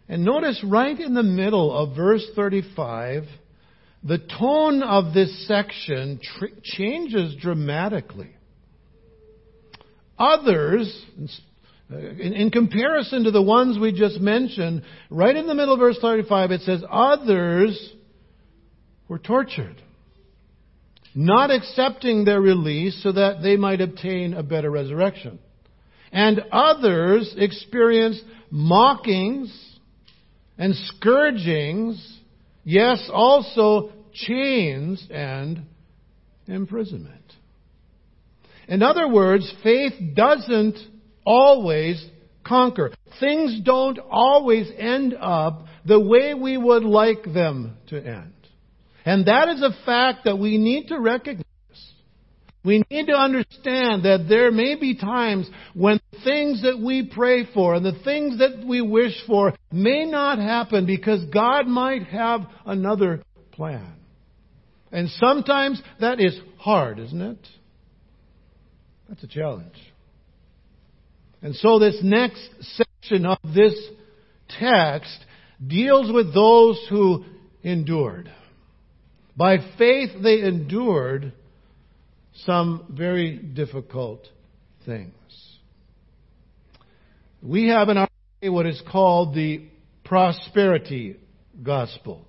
And 0.08 0.24
notice 0.24 0.62
right 0.64 0.98
in 0.98 1.14
the 1.14 1.22
middle 1.22 1.76
of 1.76 1.96
verse 1.96 2.24
35, 2.36 3.24
the 4.04 4.18
tone 4.38 4.82
of 4.82 5.14
this 5.14 5.48
section 5.48 6.20
tr- 6.22 6.46
changes 6.62 7.34
dramatically. 7.40 8.30
Others, 10.18 11.04
in, 11.88 12.32
in, 12.32 12.50
comparison 12.50 13.24
to 13.24 13.30
the 13.30 13.42
ones 13.42 13.78
we 13.78 13.92
just 13.92 14.20
mentioned, 14.20 14.82
right 15.08 15.36
in 15.36 15.46
the 15.46 15.54
middle 15.54 15.74
of 15.74 15.80
verse 15.80 15.98
35, 16.00 16.50
it 16.50 16.60
says, 16.62 16.82
Others 16.90 17.92
were 19.08 19.18
tortured, 19.18 19.80
not 21.14 21.50
accepting 21.50 22.24
their 22.24 22.40
release 22.40 23.00
so 23.02 23.12
that 23.12 23.40
they 23.42 23.56
might 23.56 23.80
obtain 23.80 24.34
a 24.34 24.42
better 24.42 24.70
resurrection. 24.70 25.38
And 26.10 26.40
others 26.50 27.34
experienced 27.36 28.22
mockings 28.50 29.52
and 30.58 30.74
scourgings, 30.74 32.18
yes, 32.64 33.08
also 33.12 33.92
chains 34.12 35.06
and 35.10 35.62
imprisonment. 36.48 37.12
In 38.66 38.82
other 38.82 39.08
words, 39.08 39.52
faith 39.62 39.92
doesn't 40.14 40.78
always 41.26 42.02
conquer. 42.46 42.92
Things 43.20 43.60
don't 43.62 43.98
always 43.98 44.70
end 44.78 45.14
up 45.20 45.66
the 45.84 46.00
way 46.00 46.32
we 46.32 46.56
would 46.56 46.84
like 46.84 47.24
them 47.24 47.76
to 47.88 47.96
end. 47.98 48.32
And 49.04 49.26
that 49.26 49.48
is 49.48 49.62
a 49.62 49.84
fact 49.84 50.24
that 50.24 50.38
we 50.38 50.58
need 50.58 50.88
to 50.88 50.98
recognize. 50.98 51.44
We 52.64 52.82
need 52.90 53.06
to 53.06 53.12
understand 53.12 54.04
that 54.04 54.26
there 54.28 54.50
may 54.50 54.74
be 54.74 54.96
times 54.96 55.48
when 55.72 56.00
things 56.24 56.62
that 56.62 56.80
we 56.80 57.08
pray 57.14 57.46
for 57.54 57.76
and 57.76 57.86
the 57.86 58.00
things 58.02 58.40
that 58.40 58.66
we 58.66 58.80
wish 58.80 59.14
for 59.28 59.54
may 59.70 60.04
not 60.04 60.38
happen 60.38 60.84
because 60.84 61.24
God 61.32 61.68
might 61.68 62.02
have 62.08 62.40
another 62.64 63.22
plan. 63.52 63.92
And 64.90 65.08
sometimes 65.10 65.80
that 66.00 66.20
is 66.20 66.36
hard, 66.58 66.98
isn't 66.98 67.20
it? 67.20 67.48
That's 69.08 69.22
a 69.22 69.28
challenge. 69.28 69.76
And 71.42 71.54
so 71.56 71.78
this 71.78 71.98
next 72.02 72.48
section 72.60 73.26
of 73.26 73.38
this 73.54 73.74
text 74.58 75.18
deals 75.64 76.12
with 76.12 76.34
those 76.34 76.84
who 76.90 77.24
endured. 77.62 78.30
By 79.36 79.58
faith 79.78 80.10
they 80.22 80.40
endured 80.42 81.32
some 82.44 82.86
very 82.90 83.36
difficult 83.36 84.26
things. 84.84 85.12
We 87.42 87.68
have 87.68 87.88
in 87.88 87.96
our 87.98 88.08
day 88.40 88.48
what 88.48 88.66
is 88.66 88.82
called 88.90 89.34
the 89.34 89.66
prosperity 90.04 91.16
gospel. 91.62 92.26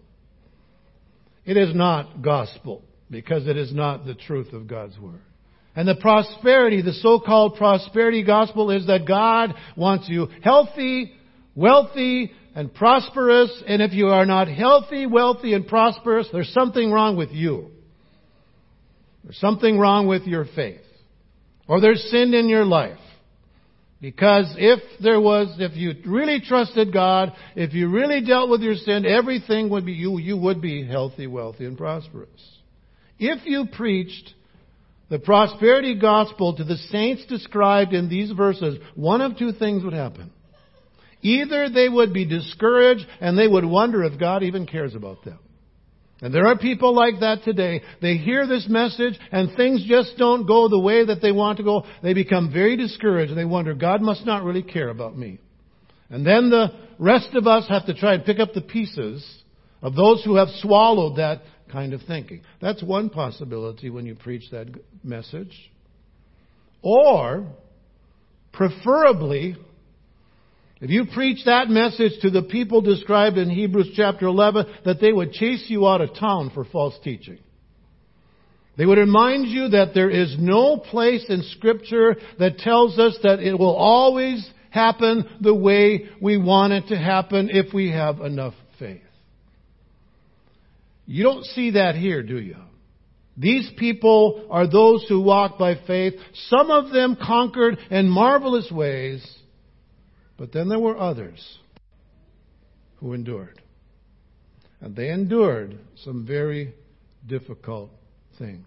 It 1.46 1.58
is 1.58 1.74
not 1.74 2.22
gospel 2.22 2.84
because 3.10 3.48
it 3.48 3.58
is 3.58 3.74
not 3.74 4.06
the 4.06 4.16
truth 4.16 4.54
of 4.54 4.68
God's 4.68 4.98
word. 5.00 5.22
And 5.78 5.88
the 5.88 5.94
prosperity, 5.94 6.82
the 6.82 6.92
so-called 6.92 7.56
prosperity 7.56 8.24
gospel 8.24 8.72
is 8.72 8.88
that 8.88 9.08
God 9.08 9.54
wants 9.76 10.10
you 10.10 10.28
healthy, 10.42 11.14
wealthy, 11.54 12.32
and 12.56 12.74
prosperous. 12.74 13.52
And 13.68 13.80
if 13.84 13.94
you 13.94 14.08
are 14.08 14.26
not 14.26 14.48
healthy, 14.48 15.06
wealthy, 15.06 15.54
and 15.54 15.68
prosperous, 15.68 16.28
there's 16.34 16.52
something 16.52 16.92
wrong 16.92 17.16
with 17.16 17.30
you. 17.30 17.70
There's 19.24 19.38
something 19.38 19.78
wrong 19.78 20.08
with 20.08 20.24
your 20.24 20.46
faith. 20.56 20.82
Or 21.68 21.80
there's 21.80 22.02
sin 22.10 22.34
in 22.34 22.50
your 22.50 22.66
life. 22.66 22.98
Because 24.02 24.56
if 24.58 24.80
there 25.04 25.22
was, 25.22 25.58
if 25.60 25.76
you 25.76 25.94
really 26.08 26.42
trusted 26.42 26.92
God, 26.92 27.34
if 27.56 27.76
you 27.76 27.88
really 27.90 28.22
dealt 28.22 28.50
with 28.50 28.62
your 28.62 28.76
sin, 28.76 29.06
everything 29.06 29.70
would 29.70 29.86
be, 29.86 29.94
you, 29.94 30.18
you 30.18 30.38
would 30.38 30.60
be 30.60 30.88
healthy, 30.88 31.28
wealthy, 31.28 31.66
and 31.66 31.78
prosperous. 31.78 32.30
If 33.20 33.46
you 33.46 33.68
preached 33.72 34.34
the 35.10 35.20
prosperity 35.20 35.96
gospel 35.96 36.56
to 36.56 36.64
the 36.64 36.78
saints 36.92 37.26
described 37.26 37.94
in 37.94 38.10
these 38.10 38.32
verses, 38.32 38.78
one 38.96 39.22
of 39.22 39.38
two 39.38 39.54
things 39.54 39.84
would 39.84 39.94
happen. 39.94 40.32
Either 41.22 41.70
they 41.70 41.90
would 41.90 42.14
be 42.14 42.26
discouraged 42.26 43.06
and 43.20 43.38
they 43.38 43.48
would 43.48 43.66
wonder 43.66 44.04
if 44.04 44.20
God 44.20 44.44
even 44.44 44.66
cares 44.66 44.96
about 44.96 45.24
them. 45.24 45.40
And 46.22 46.34
there 46.34 46.48
are 46.48 46.58
people 46.58 46.96
like 46.96 47.20
that 47.20 47.44
today. 47.44 47.84
They 48.02 48.18
hear 48.18 48.48
this 48.48 48.68
message 48.68 49.20
and 49.32 49.56
things 49.56 49.86
just 49.88 50.18
don't 50.18 50.48
go 50.48 50.68
the 50.68 50.80
way 50.80 51.06
that 51.06 51.22
they 51.22 51.32
want 51.32 51.58
to 51.58 51.64
go. 51.64 51.86
They 52.02 52.14
become 52.14 52.52
very 52.52 52.76
discouraged 52.76 53.30
and 53.30 53.38
they 53.38 53.46
wonder, 53.46 53.76
God 53.76 54.02
must 54.02 54.26
not 54.26 54.44
really 54.44 54.64
care 54.64 54.90
about 54.90 55.18
me. 55.18 55.40
And 56.10 56.26
then 56.26 56.50
the 56.50 56.70
rest 56.98 57.30
of 57.36 57.46
us 57.46 57.68
have 57.70 57.86
to 57.86 57.94
try 57.94 58.16
and 58.16 58.26
pick 58.26 58.40
up 58.40 58.54
the 58.54 58.62
pieces 58.62 59.26
of 59.82 59.96
those 59.96 60.24
who 60.24 60.36
have 60.38 60.48
swallowed 60.62 61.18
that 61.18 61.42
kind 61.72 61.94
of 61.94 62.02
thinking. 62.08 62.42
That's 62.62 62.84
one 62.84 63.10
possibility 63.10 63.90
when 63.90 64.06
you 64.06 64.16
preach 64.16 64.50
that 64.52 64.68
message. 65.04 65.54
Or, 66.82 67.48
preferably, 68.54 69.56
if 70.80 70.90
you 70.90 71.06
preach 71.14 71.46
that 71.46 71.70
message 71.70 72.14
to 72.22 72.30
the 72.30 72.44
people 72.44 72.82
described 72.82 73.38
in 73.38 73.50
Hebrews 73.50 73.92
chapter 73.96 74.28
11, 74.28 74.66
that 74.86 75.02
they 75.02 75.12
would 75.12 75.32
chase 75.32 75.66
you 75.68 75.88
out 75.88 76.02
of 76.02 76.14
town 76.14 76.52
for 76.54 76.66
false 76.66 76.96
teaching. 77.04 77.40
They 78.78 78.86
would 78.86 79.00
remind 79.00 79.48
you 79.48 79.70
that 79.70 79.96
there 79.96 80.12
is 80.12 80.36
no 80.38 80.78
place 80.78 81.26
in 81.30 81.42
scripture 81.58 82.16
that 82.38 82.60
tells 82.60 83.00
us 83.00 83.18
that 83.24 83.40
it 83.40 83.58
will 83.58 83.76
always 83.76 84.48
happen 84.70 85.28
the 85.42 85.56
way 85.56 86.10
we 86.22 86.38
want 86.38 86.74
it 86.74 86.88
to 86.90 86.98
happen 86.98 87.50
if 87.52 87.74
we 87.74 87.92
have 87.92 88.22
enough 88.22 88.54
faith. 88.78 89.02
You 91.08 91.24
don't 91.24 91.46
see 91.46 91.72
that 91.72 91.96
here, 91.96 92.22
do 92.22 92.38
you? 92.38 92.58
These 93.38 93.72
people 93.78 94.46
are 94.50 94.70
those 94.70 95.06
who 95.08 95.22
walk 95.22 95.58
by 95.58 95.76
faith. 95.88 96.16
Some 96.50 96.70
of 96.70 96.92
them 96.92 97.16
conquered 97.16 97.78
in 97.90 98.10
marvelous 98.10 98.70
ways. 98.72 99.26
But 100.38 100.52
then 100.52 100.70
there 100.70 100.80
were 100.80 100.98
others 100.98 101.58
who 102.98 103.14
endured. 103.14 103.62
And 104.82 104.96
they 104.96 105.10
endured 105.10 105.80
some 106.04 106.26
very 106.26 106.74
difficult 107.26 107.92
things. 108.38 108.66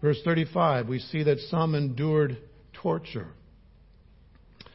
Verse 0.00 0.20
35, 0.24 0.86
we 0.86 0.98
see 0.98 1.24
that 1.24 1.38
some 1.50 1.74
endured 1.74 2.36
torture. 2.72 3.28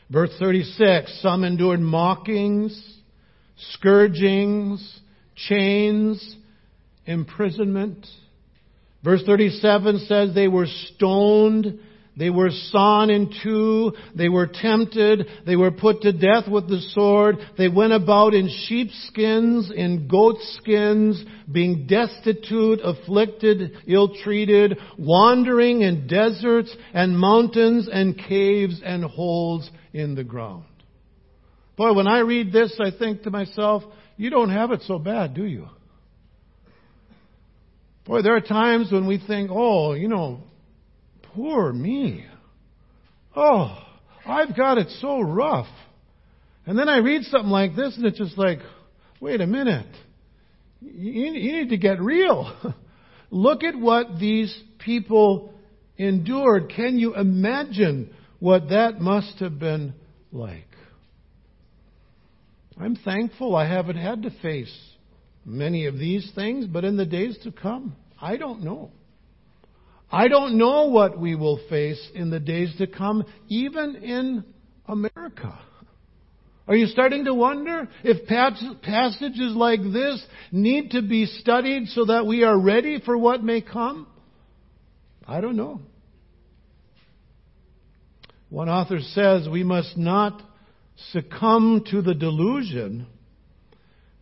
Verse 0.10 0.32
36, 0.40 1.22
some 1.22 1.44
endured 1.44 1.80
mockings, 1.80 2.98
scourgings, 3.72 5.00
chains, 5.36 6.36
imprisonment. 7.06 8.08
Verse 9.04 9.24
37 9.26 10.06
says 10.08 10.34
they 10.34 10.48
were 10.48 10.68
stoned 10.68 11.80
they 12.16 12.30
were 12.30 12.52
sawn 12.52 13.10
in 13.10 13.34
two. 13.42 13.94
They 14.16 14.30
were 14.30 14.48
tempted. 14.48 15.28
They 15.46 15.56
were 15.56 15.72
put 15.72 16.02
to 16.02 16.12
death 16.12 16.48
with 16.48 16.70
the 16.70 16.80
sword. 16.94 17.38
They 17.58 17.70
went 17.70 17.94
about 17.94 18.36
in 18.36 18.50
sheepskins, 18.50 19.72
in 19.76 20.08
goatskins, 20.08 21.24
being 21.52 21.88
destitute, 21.88 22.82
afflicted, 22.84 23.78
ill-treated, 23.88 24.78
wandering 25.00 25.82
in 25.82 26.06
deserts 26.08 26.76
and 26.94 27.18
mountains 27.18 27.90
and 27.92 28.18
caves 28.18 28.80
and 28.86 29.04
holes 29.04 29.70
in 29.92 30.14
the 30.14 30.24
ground. 30.24 30.66
Boy, 31.76 31.94
when 31.94 32.08
I 32.08 32.20
read 32.20 32.52
this, 32.52 32.80
I 32.80 32.92
think 32.96 33.24
to 33.24 33.32
myself, 33.32 33.82
you 34.24 34.30
don't 34.30 34.50
have 34.50 34.72
it 34.72 34.82
so 34.84 34.98
bad, 34.98 35.34
do 35.34 35.46
you? 35.46 35.68
Boy, 38.06 38.22
there 38.22 38.36
are 38.36 38.42
times 38.42 38.92
when 38.92 39.08
we 39.08 39.18
think, 39.26 39.50
oh, 39.52 39.94
you 39.94 40.08
know, 40.08 40.42
Poor 41.36 41.74
me. 41.74 42.26
Oh, 43.36 43.78
I've 44.26 44.56
got 44.56 44.78
it 44.78 44.90
so 45.02 45.20
rough. 45.20 45.68
And 46.66 46.78
then 46.78 46.88
I 46.88 46.98
read 46.98 47.24
something 47.24 47.50
like 47.50 47.76
this 47.76 47.98
and 47.98 48.06
it's 48.06 48.18
just 48.18 48.38
like, 48.38 48.60
wait 49.20 49.42
a 49.42 49.48
minute. 49.48 49.88
You, 50.80 51.32
need 51.32 51.70
to 51.70 51.78
get 51.78 52.00
real. 52.00 52.56
Look 53.32 53.64
at 53.64 53.76
what 53.76 54.20
these 54.20 54.56
people 54.80 55.54
endured. 55.98 56.72
Can 56.76 57.00
you 57.00 57.16
imagine 57.16 58.14
what 58.40 58.70
that 58.70 59.00
must 59.00 59.40
have 59.40 59.58
been 59.58 59.94
like? 60.32 60.68
I'm 62.80 62.96
thankful 62.96 63.56
I 63.56 63.68
haven't 63.68 63.98
had 63.98 64.24
to 64.24 64.32
face 64.42 64.74
many 65.46 65.86
of 65.86 65.98
these 65.98 66.32
things, 66.34 66.66
but 66.66 66.84
in 66.84 66.98
the 66.98 67.06
days 67.06 67.38
to 67.44 67.52
come, 67.52 67.96
I 68.20 68.38
don't 68.38 68.64
know. 68.64 68.92
I 70.12 70.28
don't 70.28 70.58
know 70.58 70.86
what 70.86 71.20
we 71.20 71.36
will 71.36 71.60
face 71.70 72.00
in 72.14 72.30
the 72.30 72.40
days 72.40 72.74
to 72.78 72.88
come, 72.88 73.26
even 73.48 73.96
in 73.98 74.44
America. 74.88 75.60
Are 76.68 76.76
you 76.76 76.88
starting 76.88 77.26
to 77.26 77.34
wonder 77.34 77.90
if 78.04 78.26
passages 78.28 79.56
like 79.56 79.82
this 79.82 80.24
need 80.52 80.92
to 80.92 81.02
be 81.02 81.26
studied 81.26 81.88
so 81.90 82.06
that 82.06 82.26
we 82.26 82.44
are 82.44 82.58
ready 82.58 83.02
for 83.02 83.18
what 83.18 83.44
may 83.44 83.62
come? 83.62 84.08
I 85.28 85.42
don't 85.42 85.58
know. 85.58 85.82
One 88.50 88.70
author 88.70 89.00
says 89.00 89.50
we 89.50 89.64
must 89.64 89.98
not 89.98 90.42
succumb 91.12 91.84
to 91.92 92.02
the 92.02 92.14
delusion 92.14 93.08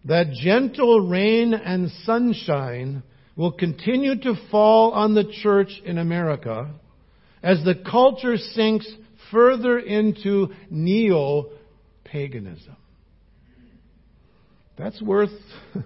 that 0.05 0.31
gentle 0.31 1.01
rain 1.01 1.53
and 1.53 1.91
sunshine 2.05 3.03
will 3.35 3.51
continue 3.51 4.19
to 4.19 4.35
fall 4.49 4.91
on 4.91 5.13
the 5.13 5.31
church 5.41 5.81
in 5.85 5.97
America 5.97 6.71
as 7.43 7.63
the 7.63 7.75
culture 7.89 8.37
sinks 8.37 8.87
further 9.31 9.79
into 9.79 10.49
neo 10.69 11.49
paganism. 12.03 12.75
That's 14.77 15.01
worth 15.01 15.29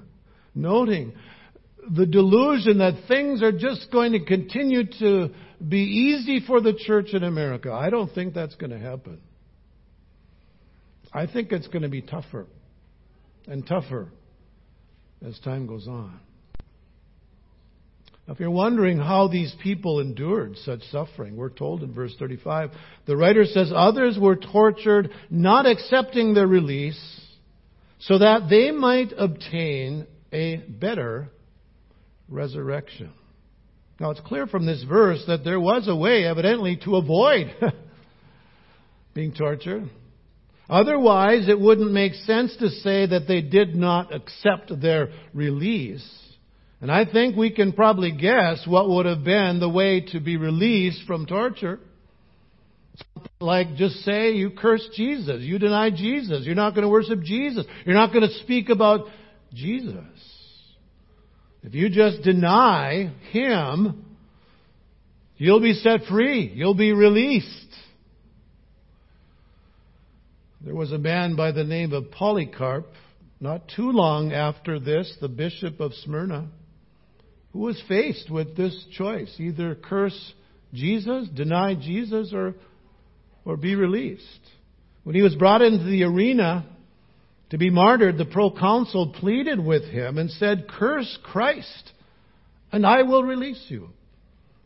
noting. 0.55 1.13
The 1.95 2.05
delusion 2.05 2.79
that 2.79 3.07
things 3.07 3.43
are 3.43 3.51
just 3.51 3.91
going 3.91 4.13
to 4.13 4.25
continue 4.25 4.85
to 4.99 5.29
be 5.67 5.79
easy 5.79 6.45
for 6.45 6.61
the 6.61 6.73
church 6.73 7.09
in 7.13 7.23
America. 7.23 7.71
I 7.71 7.89
don't 7.89 8.11
think 8.13 8.33
that's 8.33 8.55
going 8.55 8.71
to 8.71 8.79
happen. 8.79 9.19
I 11.15 11.27
think 11.27 11.53
it's 11.53 11.67
going 11.67 11.83
to 11.83 11.89
be 11.89 12.01
tougher 12.01 12.45
and 13.47 13.65
tougher 13.65 14.09
as 15.25 15.39
time 15.39 15.65
goes 15.65 15.87
on. 15.87 16.19
Now, 18.27 18.33
if 18.33 18.39
you're 18.41 18.51
wondering 18.51 18.97
how 18.97 19.29
these 19.29 19.55
people 19.63 20.01
endured 20.01 20.57
such 20.57 20.81
suffering, 20.91 21.37
we're 21.37 21.51
told 21.51 21.83
in 21.83 21.93
verse 21.93 22.13
35, 22.19 22.71
the 23.05 23.15
writer 23.15 23.45
says, 23.45 23.71
Others 23.73 24.17
were 24.19 24.35
tortured, 24.35 25.09
not 25.29 25.65
accepting 25.65 26.33
their 26.33 26.47
release, 26.47 26.99
so 27.99 28.17
that 28.17 28.49
they 28.49 28.71
might 28.71 29.13
obtain 29.17 30.07
a 30.33 30.57
better 30.57 31.29
resurrection. 32.27 33.11
Now, 34.01 34.11
it's 34.11 34.19
clear 34.19 34.47
from 34.47 34.65
this 34.65 34.83
verse 34.83 35.23
that 35.27 35.45
there 35.45 35.61
was 35.61 35.87
a 35.87 35.95
way, 35.95 36.25
evidently, 36.25 36.77
to 36.83 36.97
avoid 36.97 37.55
being 39.13 39.33
tortured. 39.33 39.89
Otherwise, 40.69 41.47
it 41.47 41.59
wouldn't 41.59 41.91
make 41.91 42.13
sense 42.13 42.55
to 42.57 42.69
say 42.69 43.05
that 43.05 43.27
they 43.27 43.41
did 43.41 43.75
not 43.75 44.13
accept 44.13 44.71
their 44.81 45.09
release. 45.33 46.07
And 46.81 46.91
I 46.91 47.05
think 47.05 47.35
we 47.35 47.51
can 47.51 47.71
probably 47.71 48.11
guess 48.11 48.65
what 48.67 48.89
would 48.89 49.05
have 49.05 49.23
been 49.23 49.59
the 49.59 49.69
way 49.69 50.01
to 50.11 50.19
be 50.19 50.37
released 50.37 51.05
from 51.05 51.25
torture. 51.25 51.79
Like 53.39 53.75
just 53.75 53.95
say 54.03 54.31
you 54.31 54.51
curse 54.51 54.87
Jesus, 54.95 55.41
you 55.41 55.59
deny 55.59 55.89
Jesus, 55.89 56.45
you're 56.45 56.55
not 56.55 56.71
going 56.71 56.83
to 56.83 56.89
worship 56.89 57.21
Jesus, 57.21 57.65
you're 57.85 57.95
not 57.95 58.13
going 58.13 58.27
to 58.27 58.33
speak 58.39 58.69
about 58.69 59.07
Jesus. 59.53 60.03
If 61.63 61.73
you 61.73 61.89
just 61.89 62.21
deny 62.21 63.11
Him, 63.31 64.05
you'll 65.37 65.61
be 65.61 65.73
set 65.73 66.01
free, 66.09 66.51
you'll 66.53 66.75
be 66.75 66.93
released. 66.93 67.64
There 70.65 70.75
was 70.75 70.91
a 70.91 70.97
man 70.97 71.35
by 71.35 71.51
the 71.51 71.63
name 71.63 71.93
of 71.93 72.11
Polycarp, 72.11 72.91
not 73.39 73.69
too 73.75 73.91
long 73.91 74.33
after 74.33 74.79
this, 74.79 75.15
the 75.21 75.29
bishop 75.29 75.79
of 75.79 75.93
Smyrna 75.93 76.49
who 77.55 77.61
was 77.61 77.81
faced 77.87 78.29
with 78.29 78.57
this 78.57 78.85
choice 78.97 79.33
either 79.39 79.75
curse 79.75 80.33
Jesus, 80.73 81.29
deny 81.29 81.73
Jesus, 81.73 82.33
or, 82.33 82.53
or 83.45 83.55
be 83.55 83.75
released. 83.75 84.41
When 85.05 85.15
he 85.15 85.21
was 85.21 85.35
brought 85.35 85.61
into 85.61 85.85
the 85.85 86.03
arena 86.03 86.65
to 87.51 87.57
be 87.57 87.69
martyred, 87.69 88.17
the 88.17 88.25
proconsul 88.25 89.13
pleaded 89.21 89.65
with 89.65 89.83
him 89.85 90.17
and 90.17 90.29
said, 90.31 90.67
Curse 90.67 91.17
Christ, 91.23 91.93
and 92.73 92.85
I 92.85 93.03
will 93.03 93.23
release 93.23 93.63
you. 93.69 93.87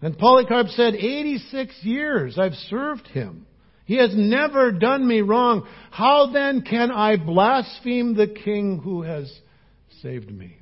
And 0.02 0.18
Polycarp 0.18 0.70
said, 0.70 0.96
86 0.96 1.76
years 1.84 2.40
I've 2.40 2.54
served 2.54 3.06
him. 3.06 3.46
He 3.90 3.98
has 3.98 4.12
never 4.16 4.72
done 4.72 5.08
me 5.08 5.22
wrong. 5.22 5.68
How 5.90 6.28
then 6.32 6.62
can 6.62 6.92
I 6.92 7.16
blaspheme 7.16 8.14
the 8.14 8.28
king 8.28 8.80
who 8.84 9.02
has 9.02 9.36
saved 10.04 10.32
me? 10.32 10.58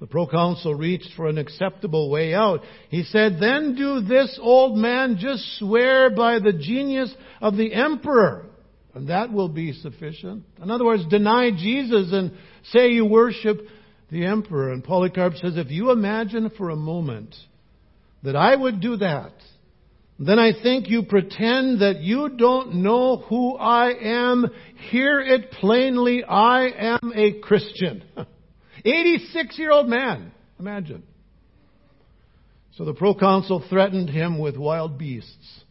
The 0.00 0.08
proconsul 0.08 0.74
reached 0.74 1.10
for 1.14 1.28
an 1.28 1.38
acceptable 1.38 2.10
way 2.10 2.34
out. 2.34 2.62
He 2.88 3.04
said, 3.04 3.36
Then 3.38 3.76
do 3.76 4.00
this, 4.00 4.36
old 4.42 4.76
man, 4.76 5.16
just 5.20 5.44
swear 5.60 6.10
by 6.10 6.40
the 6.40 6.52
genius 6.52 7.14
of 7.40 7.56
the 7.56 7.72
emperor, 7.72 8.46
and 8.92 9.10
that 9.10 9.32
will 9.32 9.48
be 9.48 9.74
sufficient. 9.74 10.42
In 10.60 10.72
other 10.72 10.84
words, 10.84 11.06
deny 11.06 11.52
Jesus 11.52 12.12
and 12.12 12.32
say 12.72 12.88
you 12.88 13.06
worship 13.06 13.60
the 14.10 14.26
emperor. 14.26 14.72
And 14.72 14.82
Polycarp 14.82 15.34
says, 15.36 15.56
if 15.56 15.70
you 15.70 15.92
imagine 15.92 16.50
for 16.58 16.70
a 16.70 16.76
moment 16.76 17.32
that 18.24 18.34
I 18.34 18.56
would 18.56 18.80
do 18.80 18.96
that, 18.96 19.34
then 20.18 20.38
I 20.38 20.52
think 20.62 20.88
you 20.88 21.02
pretend 21.02 21.80
that 21.80 22.00
you 22.00 22.28
don't 22.28 22.76
know 22.76 23.16
who 23.16 23.56
I 23.56 23.92
am. 23.92 24.46
Hear 24.90 25.20
it 25.20 25.50
plainly. 25.50 26.22
I 26.22 26.68
am 26.68 27.12
a 27.14 27.40
Christian. 27.40 28.04
86 28.84 29.58
year 29.58 29.72
old 29.72 29.88
man. 29.88 30.32
Imagine. 30.60 31.02
So 32.76 32.84
the 32.84 32.94
proconsul 32.94 33.64
threatened 33.68 34.10
him 34.10 34.38
with 34.38 34.56
wild 34.56 34.98
beasts. 34.98 35.64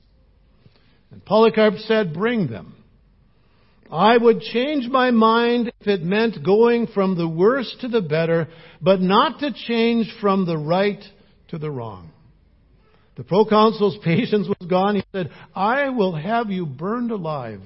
And 1.11 1.23
Polycarp 1.23 1.75
said, 1.79 2.13
Bring 2.13 2.47
them. 2.47 2.75
I 3.91 4.17
would 4.17 4.41
change 4.41 4.89
my 4.89 5.11
mind 5.11 5.71
if 5.79 5.87
it 5.87 6.03
meant 6.03 6.43
going 6.43 6.87
from 6.87 7.15
the 7.15 7.27
worse 7.27 7.75
to 7.81 7.87
the 7.87 8.01
better, 8.01 8.47
but 8.81 8.99
not 8.99 9.39
to 9.39 9.53
change 9.53 10.11
from 10.19 10.45
the 10.45 10.57
right 10.57 11.03
to 11.49 11.59
the 11.59 11.69
wrong. 11.69 12.12
The 13.15 13.23
proconsul's 13.23 13.97
patience 14.03 14.47
was 14.47 14.67
gone. 14.67 14.95
He 14.95 15.03
said, 15.11 15.31
I 15.55 15.89
will 15.89 16.15
have 16.15 16.49
you 16.49 16.65
burned 16.65 17.11
alive. 17.11 17.61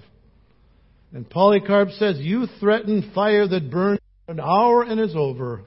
And 1.13 1.29
Polycarp 1.29 1.91
says, 1.91 2.17
You 2.19 2.47
threaten 2.59 3.11
fire 3.15 3.47
that 3.47 3.71
burns 3.71 3.99
an 4.27 4.39
hour 4.39 4.83
and 4.83 4.99
is 4.99 5.15
over, 5.15 5.61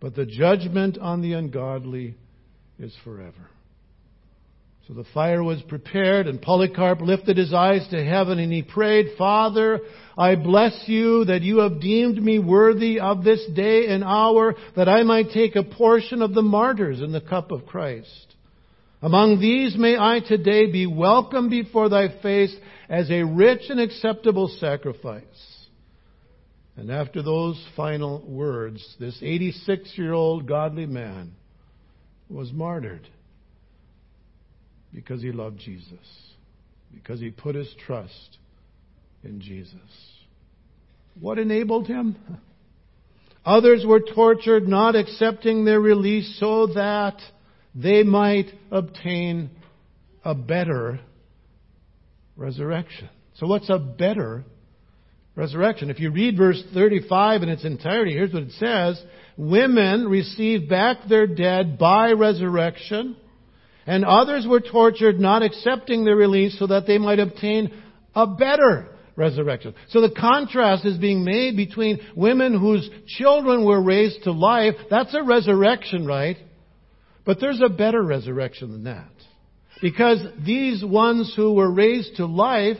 but 0.00 0.14
the 0.14 0.26
judgment 0.26 0.98
on 0.98 1.22
the 1.22 1.32
ungodly 1.32 2.14
is 2.78 2.94
forever. 3.02 3.50
So 4.86 4.94
the 4.94 5.04
fire 5.12 5.42
was 5.42 5.60
prepared, 5.62 6.28
and 6.28 6.40
Polycarp 6.40 7.00
lifted 7.00 7.36
his 7.36 7.52
eyes 7.52 7.88
to 7.90 8.04
heaven 8.04 8.38
and 8.38 8.52
he 8.52 8.62
prayed, 8.62 9.16
Father, 9.18 9.80
I 10.16 10.36
bless 10.36 10.84
you 10.86 11.24
that 11.24 11.42
you 11.42 11.58
have 11.58 11.80
deemed 11.80 12.22
me 12.22 12.38
worthy 12.38 13.00
of 13.00 13.24
this 13.24 13.44
day 13.54 13.86
and 13.88 14.04
hour 14.04 14.54
that 14.76 14.88
I 14.88 15.02
might 15.02 15.30
take 15.30 15.56
a 15.56 15.64
portion 15.64 16.22
of 16.22 16.34
the 16.34 16.42
martyrs 16.42 17.00
in 17.00 17.10
the 17.10 17.20
cup 17.20 17.50
of 17.50 17.66
Christ. 17.66 18.25
Among 19.02 19.40
these 19.40 19.76
may 19.76 19.96
I 19.96 20.20
today 20.20 20.70
be 20.70 20.86
welcomed 20.86 21.50
before 21.50 21.88
thy 21.88 22.20
face 22.22 22.54
as 22.88 23.10
a 23.10 23.22
rich 23.22 23.62
and 23.68 23.78
acceptable 23.78 24.48
sacrifice. 24.58 25.24
And 26.76 26.90
after 26.90 27.22
those 27.22 27.62
final 27.74 28.22
words, 28.26 28.96
this 28.98 29.18
86 29.22 29.92
year 29.96 30.12
old 30.12 30.46
godly 30.46 30.86
man 30.86 31.32
was 32.28 32.52
martyred 32.52 33.08
because 34.94 35.22
he 35.22 35.32
loved 35.32 35.58
Jesus, 35.58 35.98
because 36.92 37.20
he 37.20 37.30
put 37.30 37.54
his 37.54 37.72
trust 37.86 38.38
in 39.22 39.40
Jesus. 39.40 39.78
What 41.20 41.38
enabled 41.38 41.86
him? 41.86 42.16
Others 43.44 43.84
were 43.86 44.00
tortured, 44.00 44.66
not 44.66 44.96
accepting 44.96 45.64
their 45.64 45.80
release 45.80 46.38
so 46.40 46.66
that 46.68 47.20
they 47.76 48.02
might 48.02 48.46
obtain 48.70 49.50
a 50.24 50.34
better 50.34 50.98
resurrection. 52.36 53.08
So, 53.34 53.46
what's 53.46 53.68
a 53.68 53.78
better 53.78 54.44
resurrection? 55.34 55.90
If 55.90 56.00
you 56.00 56.10
read 56.10 56.38
verse 56.38 56.62
35 56.72 57.42
in 57.42 57.48
its 57.50 57.64
entirety, 57.64 58.12
here's 58.12 58.32
what 58.32 58.44
it 58.44 58.52
says 58.52 59.02
Women 59.36 60.08
received 60.08 60.70
back 60.70 60.98
their 61.08 61.26
dead 61.26 61.78
by 61.78 62.12
resurrection, 62.12 63.16
and 63.86 64.04
others 64.04 64.46
were 64.48 64.60
tortured, 64.60 65.20
not 65.20 65.42
accepting 65.42 66.04
their 66.04 66.16
release 66.16 66.58
so 66.58 66.66
that 66.68 66.86
they 66.86 66.96
might 66.96 67.18
obtain 67.18 67.82
a 68.14 68.26
better 68.26 68.88
resurrection. 69.16 69.74
So 69.90 70.00
the 70.00 70.14
contrast 70.18 70.86
is 70.86 70.96
being 70.96 71.24
made 71.24 71.56
between 71.56 72.00
women 72.16 72.58
whose 72.58 72.88
children 73.06 73.66
were 73.66 73.82
raised 73.82 74.22
to 74.24 74.32
life. 74.32 74.74
That's 74.90 75.14
a 75.14 75.22
resurrection, 75.22 76.06
right? 76.06 76.38
But 77.26 77.40
there's 77.40 77.60
a 77.60 77.68
better 77.68 78.02
resurrection 78.02 78.70
than 78.70 78.84
that. 78.84 79.10
Because 79.82 80.24
these 80.44 80.82
ones 80.82 81.34
who 81.36 81.52
were 81.52 81.70
raised 81.70 82.16
to 82.16 82.24
life, 82.24 82.78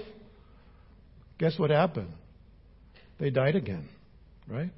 guess 1.38 1.59
what 1.59 1.70
happened? 1.70 2.12
They 3.18 3.30
died 3.30 3.56
again, 3.56 3.88
right? 4.48 4.70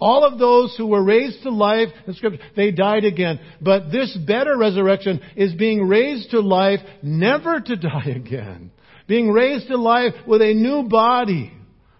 All 0.00 0.24
of 0.24 0.38
those 0.38 0.74
who 0.76 0.88
were 0.88 1.02
raised 1.02 1.44
to 1.44 1.50
life, 1.50 1.88
in 2.06 2.14
Scripture, 2.14 2.42
they 2.56 2.72
died 2.72 3.04
again. 3.04 3.38
But 3.60 3.92
this 3.92 4.14
better 4.26 4.58
resurrection 4.58 5.20
is 5.36 5.54
being 5.54 5.86
raised 5.86 6.32
to 6.32 6.40
life 6.40 6.80
never 7.02 7.60
to 7.60 7.76
die 7.76 8.12
again. 8.14 8.72
Being 9.06 9.30
raised 9.30 9.68
to 9.68 9.76
life 9.76 10.14
with 10.26 10.42
a 10.42 10.54
new 10.54 10.88
body, 10.88 11.52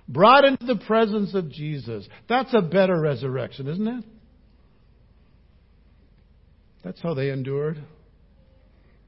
brought 0.08 0.44
into 0.44 0.66
the 0.66 0.82
presence 0.87 1.35
of 1.35 1.50
Jesus. 1.50 2.06
That's 2.28 2.52
a 2.52 2.62
better 2.62 3.00
resurrection, 3.00 3.68
isn't 3.68 3.87
it? 3.87 4.04
That's 6.83 7.01
how 7.01 7.14
they 7.14 7.31
endured. 7.31 7.83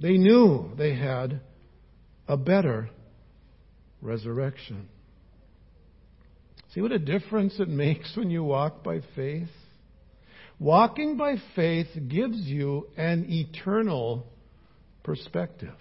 They 0.01 0.17
knew 0.17 0.71
they 0.77 0.95
had 0.95 1.41
a 2.29 2.37
better 2.37 2.91
resurrection. 4.01 4.89
See 6.73 6.81
what 6.81 6.93
a 6.93 6.99
difference 6.99 7.55
it 7.59 7.69
makes 7.69 8.17
when 8.17 8.31
you 8.31 8.43
walk 8.43 8.83
by 8.83 9.01
faith? 9.15 9.49
Walking 10.59 11.17
by 11.17 11.37
faith 11.55 11.89
gives 12.09 12.39
you 12.39 12.89
an 12.97 13.27
eternal 13.29 14.27
perspective. 15.03 15.75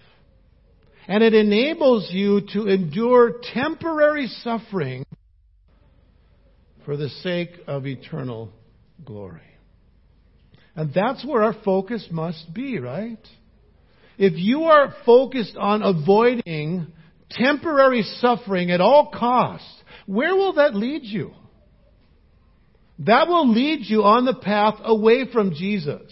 And 1.07 1.23
it 1.23 1.33
enables 1.33 2.09
you 2.11 2.41
to 2.53 2.67
endure 2.67 3.39
temporary 3.53 4.27
suffering 4.27 5.05
for 6.85 6.97
the 6.97 7.09
sake 7.09 7.51
of 7.67 7.85
eternal 7.85 8.51
glory. 9.03 9.41
And 10.75 10.93
that's 10.93 11.25
where 11.25 11.43
our 11.43 11.55
focus 11.63 12.07
must 12.11 12.53
be, 12.53 12.79
right? 12.79 13.19
If 14.17 14.33
you 14.35 14.63
are 14.63 14.93
focused 15.05 15.55
on 15.57 15.83
avoiding 15.83 16.87
temporary 17.29 18.03
suffering 18.19 18.71
at 18.71 18.81
all 18.81 19.11
costs, 19.13 19.81
where 20.05 20.35
will 20.35 20.53
that 20.53 20.75
lead 20.75 21.03
you? 21.03 21.31
That 22.99 23.27
will 23.27 23.51
lead 23.51 23.81
you 23.83 24.03
on 24.03 24.25
the 24.25 24.35
path 24.35 24.75
away 24.83 25.31
from 25.31 25.53
Jesus. 25.53 26.11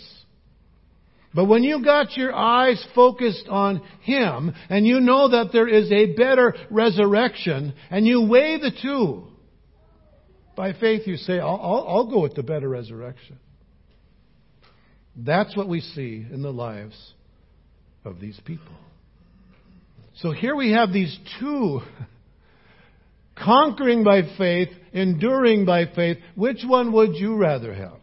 But 1.34 1.45
when 1.45 1.63
you 1.63 1.84
got 1.84 2.17
your 2.17 2.34
eyes 2.34 2.86
focused 2.93 3.47
on 3.47 3.82
Him 4.02 4.54
and 4.69 4.86
you 4.86 5.00
know 5.00 5.30
that 5.30 5.52
there 5.54 5.67
is 5.67 5.91
a 5.91 6.13
better 6.13 6.54
resurrection 6.69 7.74
and 7.89 8.06
you 8.06 8.28
weigh 8.28 8.60
the 8.60 8.71
two, 8.82 9.28
by 10.58 10.74
faith 10.74 11.08
you 11.08 11.15
say, 11.15 11.39
I'll, 11.39 11.60
I'll, 11.62 11.86
I'll 11.88 12.10
go 12.10 12.21
with 12.21 12.36
the 12.36 12.43
better 12.43 12.67
resurrection. 12.67 13.39
That's 15.15 15.56
what 15.56 15.67
we 15.67 15.82
see 15.82 16.26
in 16.32 16.41
the 16.41 16.52
lives 16.52 17.13
of 18.06 18.19
these 18.19 18.39
people. 18.45 18.74
So 20.15 20.32
here 20.32 20.56
we 20.56 20.71
have 20.71 20.93
these 20.93 21.17
two 21.39 21.82
conquering 23.36 24.04
by 24.04 24.21
faith, 24.38 24.69
enduring 24.93 25.65
by 25.65 25.86
faith. 25.93 26.17
Which 26.36 26.63
one 26.65 26.93
would 26.93 27.15
you 27.15 27.36
rather 27.36 27.74
have? 27.74 28.00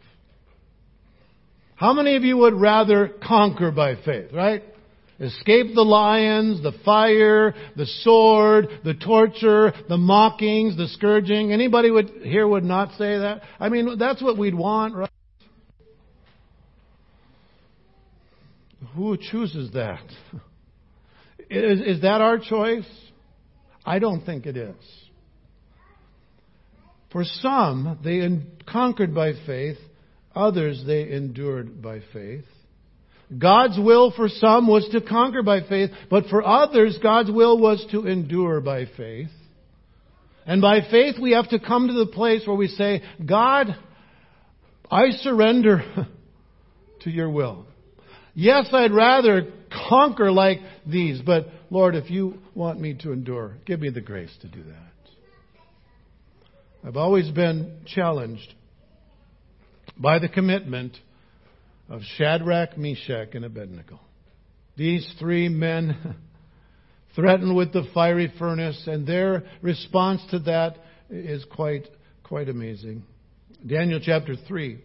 How 1.76 1.92
many 1.92 2.16
of 2.16 2.24
you 2.24 2.36
would 2.38 2.54
rather 2.54 3.08
conquer 3.24 3.70
by 3.70 3.94
faith, 4.04 4.32
right? 4.32 4.64
Escape 5.20 5.74
the 5.74 5.82
lions, 5.82 6.62
the 6.62 6.72
fire, 6.84 7.54
the 7.76 7.86
sword, 8.02 8.68
the 8.84 8.94
torture, 8.94 9.72
the 9.88 9.96
mockings, 9.96 10.76
the 10.76 10.88
scourging. 10.88 11.52
Anybody 11.52 11.90
would 11.90 12.08
here 12.22 12.46
would 12.46 12.64
not 12.64 12.90
say 12.92 13.18
that? 13.18 13.42
I 13.58 13.68
mean, 13.68 13.98
that's 13.98 14.22
what 14.22 14.38
we'd 14.38 14.54
want, 14.54 14.94
right? 14.94 15.10
Who 18.98 19.16
chooses 19.16 19.70
that? 19.74 20.02
Is, 21.48 21.80
is 21.80 22.02
that 22.02 22.20
our 22.20 22.40
choice? 22.40 22.84
I 23.86 24.00
don't 24.00 24.26
think 24.26 24.44
it 24.44 24.56
is. 24.56 24.74
For 27.12 27.22
some, 27.22 28.00
they 28.02 28.28
conquered 28.66 29.14
by 29.14 29.34
faith. 29.46 29.76
Others, 30.34 30.82
they 30.84 31.12
endured 31.12 31.80
by 31.80 32.00
faith. 32.12 32.44
God's 33.38 33.78
will 33.78 34.10
for 34.10 34.28
some 34.28 34.66
was 34.66 34.88
to 34.90 35.00
conquer 35.00 35.44
by 35.44 35.60
faith, 35.60 35.90
but 36.10 36.26
for 36.26 36.44
others, 36.44 36.98
God's 37.00 37.30
will 37.30 37.56
was 37.56 37.86
to 37.92 38.04
endure 38.04 38.60
by 38.60 38.86
faith. 38.96 39.30
And 40.44 40.60
by 40.60 40.80
faith, 40.90 41.20
we 41.22 41.34
have 41.34 41.50
to 41.50 41.60
come 41.60 41.86
to 41.86 41.94
the 41.94 42.06
place 42.06 42.44
where 42.48 42.56
we 42.56 42.66
say, 42.66 43.04
God, 43.24 43.76
I 44.90 45.10
surrender 45.10 45.84
to 47.02 47.10
your 47.10 47.30
will. 47.30 47.64
Yes, 48.40 48.68
I'd 48.72 48.92
rather 48.92 49.48
conquer 49.88 50.30
like 50.30 50.60
these, 50.86 51.20
but 51.20 51.48
Lord, 51.70 51.96
if 51.96 52.08
you 52.08 52.38
want 52.54 52.80
me 52.80 52.94
to 53.00 53.10
endure, 53.10 53.54
give 53.66 53.80
me 53.80 53.90
the 53.90 54.00
grace 54.00 54.30
to 54.42 54.46
do 54.46 54.62
that. 54.62 54.92
I've 56.86 56.96
always 56.96 57.28
been 57.32 57.80
challenged 57.84 58.54
by 59.96 60.20
the 60.20 60.28
commitment 60.28 60.96
of 61.88 62.02
Shadrach, 62.16 62.78
Meshach, 62.78 63.30
and 63.34 63.44
Abednego. 63.44 63.98
These 64.76 65.12
three 65.18 65.48
men 65.48 66.14
threatened 67.16 67.56
with 67.56 67.72
the 67.72 67.88
fiery 67.92 68.32
furnace, 68.38 68.80
and 68.86 69.04
their 69.04 69.42
response 69.62 70.22
to 70.30 70.38
that 70.38 70.78
is 71.10 71.44
quite, 71.56 71.88
quite 72.22 72.48
amazing. 72.48 73.02
Daniel 73.66 73.98
chapter 74.00 74.36
3. 74.46 74.78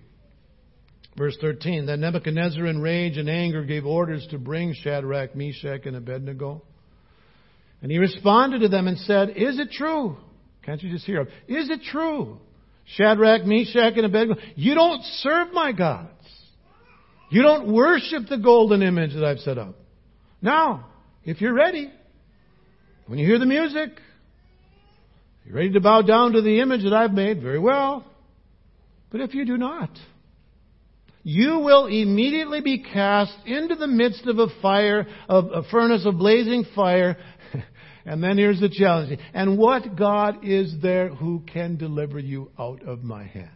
Verse 1.16 1.38
13, 1.42 1.86
then 1.86 2.02
Nebuchadnezzar 2.02 2.66
in 2.66 2.82
rage 2.82 3.18
and 3.18 3.30
anger 3.30 3.64
gave 3.64 3.86
orders 3.86 4.26
to 4.32 4.40
bring 4.40 4.74
Shadrach, 4.74 5.36
Meshach, 5.36 5.86
and 5.86 5.96
Abednego. 5.96 6.64
And 7.82 7.92
he 7.92 8.00
responded 8.00 8.60
to 8.60 8.68
them 8.70 8.88
and 8.88 8.98
said, 8.98 9.30
Is 9.30 9.60
it 9.60 9.72
true? 9.72 10.18
Can't 10.64 10.82
you 10.82 10.90
just 10.90 11.06
hear 11.06 11.22
him? 11.22 11.28
Is 11.48 11.70
it 11.70 11.82
true? 11.84 12.40
Shadrach, 12.86 13.46
Meshach, 13.46 13.94
and 13.96 14.06
Abednego, 14.06 14.42
you 14.56 14.74
don't 14.74 15.04
serve 15.04 15.54
my 15.54 15.72
gods. 15.72 16.10
You 17.30 17.44
don't 17.44 17.74
worship 17.74 18.28
the 18.28 18.38
golden 18.38 18.82
image 18.82 19.14
that 19.14 19.24
I've 19.24 19.40
set 19.40 19.58
up. 19.58 19.76
Now, 20.42 20.88
if 21.24 21.42
you're 21.42 21.54
ready, 21.54 21.92
when 23.08 23.20
you 23.20 23.26
hear 23.26 23.40
the 23.40 23.46
music, 23.46 23.90
you're 25.46 25.56
ready 25.56 25.72
to 25.74 25.82
bow 25.82 26.02
down 26.02 26.34
to 26.34 26.42
the 26.42 26.60
image 26.60 26.84
that 26.84 26.94
I've 26.94 27.14
made, 27.14 27.42
very 27.42 27.60
well. 27.60 28.06
But 29.12 29.22
if 29.22 29.34
you 29.34 29.46
do 29.46 29.58
not, 29.58 29.90
you 31.24 31.60
will 31.60 31.88
immediately 31.88 32.62
be 32.62 32.80
cast 32.84 33.34
into 33.46 33.76
the 33.76 33.88
midst 33.88 34.28
of 34.28 34.40
a 34.40 34.48
fire, 34.62 35.08
of 35.30 35.46
a 35.54 35.64
furnace 35.64 36.06
of 36.06 36.18
blazing 36.18 36.66
fire. 36.76 37.18
and 38.06 38.22
then 38.22 38.38
here's 38.38 38.60
the 38.60 38.70
challenge. 38.70 39.18
And 39.34 39.58
what 39.58 39.96
God 39.96 40.44
is 40.44 40.76
there 40.82 41.10
who 41.10 41.42
can 41.52 41.78
deliver 41.78 42.20
you 42.20 42.52
out 42.60 42.84
of 42.84 43.04
my 43.04 43.24
hands? 43.24 43.50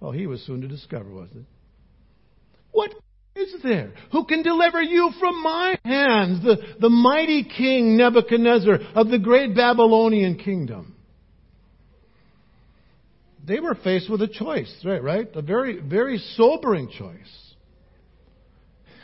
Well, 0.00 0.10
he 0.10 0.26
was 0.26 0.44
soon 0.44 0.60
to 0.62 0.68
discover, 0.68 1.08
wasn't 1.08 1.42
it? 1.42 1.46
What 2.72 2.92
is 3.36 3.54
there 3.62 3.92
who 4.10 4.24
can 4.24 4.42
deliver 4.42 4.82
you 4.82 5.12
from 5.20 5.40
my 5.40 5.78
hands, 5.84 6.42
the, 6.42 6.56
the 6.80 6.90
mighty 6.90 7.44
king 7.44 7.96
Nebuchadnezzar 7.96 8.78
of 8.96 9.08
the 9.08 9.18
great 9.18 9.54
Babylonian 9.54 10.36
kingdom? 10.36 10.93
They 13.46 13.60
were 13.60 13.74
faced 13.74 14.10
with 14.10 14.22
a 14.22 14.28
choice, 14.28 14.72
right? 14.84 15.02
Right? 15.02 15.28
A 15.34 15.42
very, 15.42 15.80
very 15.80 16.18
sobering 16.36 16.88
choice. 16.88 17.54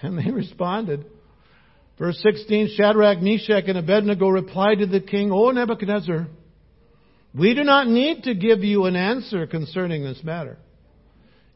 And 0.03 0.19
they 0.19 0.31
responded. 0.33 1.05
Verse 1.99 2.19
16, 2.23 2.77
Shadrach, 2.77 3.21
Meshach, 3.21 3.65
and 3.67 3.77
Abednego 3.77 4.29
replied 4.29 4.79
to 4.79 4.87
the 4.87 5.01
king, 5.01 5.31
O 5.31 5.51
Nebuchadnezzar, 5.51 6.29
we 7.35 7.55
do 7.55 7.63
not 7.63 7.87
need 7.87 8.25
to 8.25 8.35
give 8.35 8.65
you 8.65 8.87
an 8.87 8.97
answer 8.97 9.47
concerning 9.47 10.03
this 10.03 10.25
matter. 10.25 10.57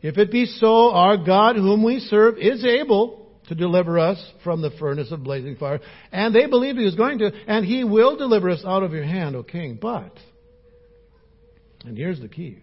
If 0.03 0.19
it 0.19 0.31
be 0.31 0.45
so, 0.45 0.93
our 0.93 1.17
God 1.17 1.57
whom 1.57 1.83
we 1.83 1.99
serve 1.99 2.37
is 2.37 2.63
able 2.63 3.25
to 3.49 3.55
deliver 3.55 3.99
us 3.99 4.23
from 4.43 4.61
the 4.61 4.71
furnace 4.79 5.11
of 5.11 5.25
blazing 5.25 5.57
fire. 5.57 5.81
And 6.13 6.35
they 6.35 6.47
believed 6.47 6.79
he 6.79 6.85
was 6.85 6.95
going 6.95 7.19
to, 7.19 7.31
and 7.47 7.65
he 7.65 7.85
will 7.85 8.17
deliver 8.17 8.51
us 8.51 8.63
out 8.67 8.83
of 8.83 8.93
your 8.93 9.05
hand, 9.05 9.35
O 9.37 9.43
king. 9.43 9.79
But, 9.81 10.13
and 11.85 11.97
here's 11.97 12.21
the 12.21 12.29
key. 12.29 12.59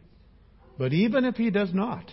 But 0.82 0.94
even 0.94 1.26
if 1.26 1.36
He 1.36 1.52
does 1.52 1.72
not, 1.76 2.10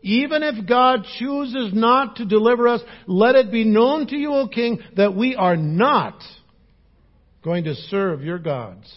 even 0.00 0.42
if 0.42 0.66
God 0.66 1.04
chooses 1.18 1.74
not 1.74 2.16
to 2.16 2.24
deliver 2.24 2.66
us, 2.66 2.80
let 3.06 3.34
it 3.34 3.52
be 3.52 3.62
known 3.62 4.06
to 4.06 4.16
you, 4.16 4.32
O 4.32 4.48
King, 4.48 4.80
that 4.96 5.14
we 5.14 5.34
are 5.34 5.54
not 5.54 6.18
going 7.44 7.64
to 7.64 7.74
serve 7.74 8.22
your 8.22 8.38
gods 8.38 8.90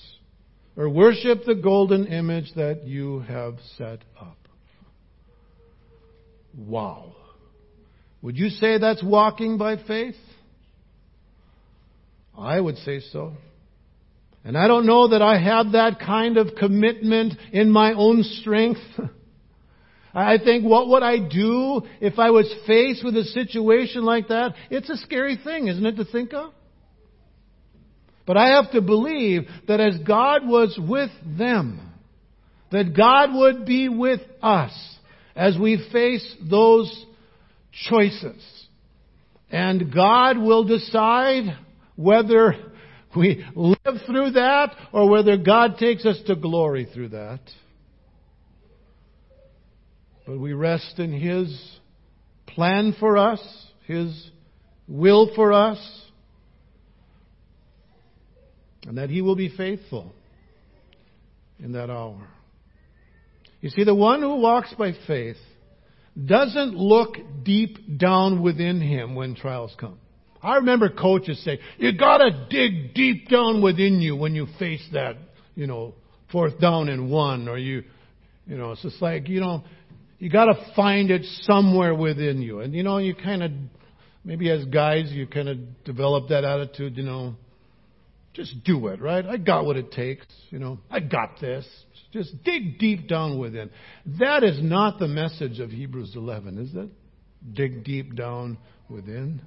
or 0.77 0.87
worship 0.87 1.43
the 1.45 1.55
golden 1.55 2.07
image 2.07 2.53
that 2.55 2.87
you 2.87 3.19
have 3.27 3.55
set 3.77 3.99
up. 4.17 4.37
Wow. 6.57 7.13
Would 8.21 8.37
you 8.37 8.47
say 8.47 8.77
that's 8.77 9.03
walking 9.03 9.57
by 9.57 9.83
faith? 9.83 10.15
I 12.37 12.57
would 12.57 12.77
say 12.77 13.01
so. 13.11 13.33
And 14.43 14.57
I 14.57 14.67
don't 14.67 14.85
know 14.85 15.09
that 15.09 15.21
I 15.21 15.37
have 15.39 15.73
that 15.73 15.99
kind 15.99 16.37
of 16.37 16.55
commitment 16.57 17.33
in 17.51 17.69
my 17.69 17.93
own 17.93 18.23
strength. 18.23 18.79
I 20.13 20.39
think 20.39 20.65
what 20.65 20.89
would 20.89 21.03
I 21.03 21.19
do 21.19 21.83
if 22.01 22.19
I 22.19 22.31
was 22.31 22.51
faced 22.67 23.03
with 23.03 23.15
a 23.15 23.23
situation 23.23 24.03
like 24.03 24.27
that? 24.27 24.55
It's 24.69 24.89
a 24.89 24.97
scary 24.97 25.37
thing, 25.41 25.67
isn't 25.67 25.85
it, 25.85 25.95
to 25.97 26.05
think 26.05 26.33
of? 26.33 26.53
But 28.25 28.37
I 28.37 28.55
have 28.55 28.71
to 28.71 28.81
believe 28.81 29.43
that 29.67 29.79
as 29.79 29.97
God 29.99 30.47
was 30.47 30.77
with 30.79 31.11
them, 31.37 31.91
that 32.71 32.95
God 32.95 33.33
would 33.33 33.65
be 33.65 33.89
with 33.89 34.21
us 34.41 34.71
as 35.35 35.57
we 35.57 35.87
face 35.91 36.35
those 36.49 37.05
choices. 37.89 38.41
And 39.49 39.93
God 39.93 40.37
will 40.37 40.63
decide 40.63 41.57
whether 41.95 42.55
we 43.15 43.45
live 43.55 44.01
through 44.05 44.31
that 44.31 44.75
or 44.91 45.09
whether 45.09 45.37
God 45.37 45.77
takes 45.77 46.05
us 46.05 46.19
to 46.27 46.35
glory 46.35 46.87
through 46.93 47.09
that. 47.09 47.41
But 50.25 50.39
we 50.39 50.53
rest 50.53 50.99
in 50.99 51.11
His 51.11 51.79
plan 52.47 52.95
for 52.99 53.17
us, 53.17 53.41
His 53.85 54.31
will 54.87 55.31
for 55.35 55.51
us, 55.53 55.79
and 58.85 58.97
that 58.97 59.09
He 59.09 59.21
will 59.21 59.35
be 59.35 59.55
faithful 59.55 60.13
in 61.59 61.73
that 61.73 61.89
hour. 61.89 62.27
You 63.61 63.69
see, 63.69 63.83
the 63.83 63.95
one 63.95 64.21
who 64.21 64.37
walks 64.37 64.73
by 64.73 64.93
faith 65.05 65.37
doesn't 66.25 66.75
look 66.75 67.15
deep 67.43 67.97
down 67.97 68.41
within 68.41 68.81
him 68.81 69.15
when 69.15 69.35
trials 69.35 69.73
come. 69.79 69.99
I 70.43 70.55
remember 70.55 70.89
coaches 70.89 71.43
say, 71.43 71.59
you 71.77 71.97
gotta 71.97 72.47
dig 72.49 72.93
deep 72.93 73.29
down 73.29 73.61
within 73.61 74.01
you 74.01 74.15
when 74.15 74.33
you 74.33 74.47
face 74.57 74.85
that, 74.93 75.17
you 75.55 75.67
know, 75.67 75.93
fourth 76.31 76.59
down 76.59 76.89
and 76.89 77.11
one, 77.11 77.47
or 77.47 77.57
you, 77.57 77.83
you 78.47 78.57
know, 78.57 78.71
it's 78.71 78.81
just 78.81 79.01
like, 79.01 79.27
you 79.27 79.39
know, 79.39 79.63
you 80.17 80.29
gotta 80.29 80.55
find 80.75 81.11
it 81.11 81.23
somewhere 81.41 81.93
within 81.93 82.41
you. 82.41 82.61
And, 82.61 82.73
you 82.73 82.83
know, 82.83 82.97
you 82.97 83.13
kind 83.13 83.43
of, 83.43 83.51
maybe 84.23 84.49
as 84.49 84.65
guys, 84.65 85.11
you 85.11 85.27
kind 85.27 85.49
of 85.49 85.83
develop 85.83 86.29
that 86.29 86.43
attitude, 86.43 86.97
you 86.97 87.03
know, 87.03 87.35
just 88.33 88.63
do 88.63 88.87
it, 88.87 89.01
right? 89.01 89.25
I 89.25 89.37
got 89.37 89.65
what 89.65 89.77
it 89.77 89.91
takes, 89.91 90.25
you 90.49 90.59
know, 90.59 90.79
I 90.89 91.01
got 91.01 91.39
this. 91.39 91.67
Just 92.11 92.43
dig 92.43 92.77
deep 92.77 93.07
down 93.07 93.39
within. 93.39 93.69
That 94.19 94.43
is 94.43 94.61
not 94.61 94.99
the 94.99 95.07
message 95.07 95.59
of 95.59 95.69
Hebrews 95.69 96.13
11, 96.15 96.57
is 96.57 96.75
it? 96.75 96.89
Dig 97.53 97.83
deep 97.83 98.15
down 98.15 98.57
within. 98.89 99.41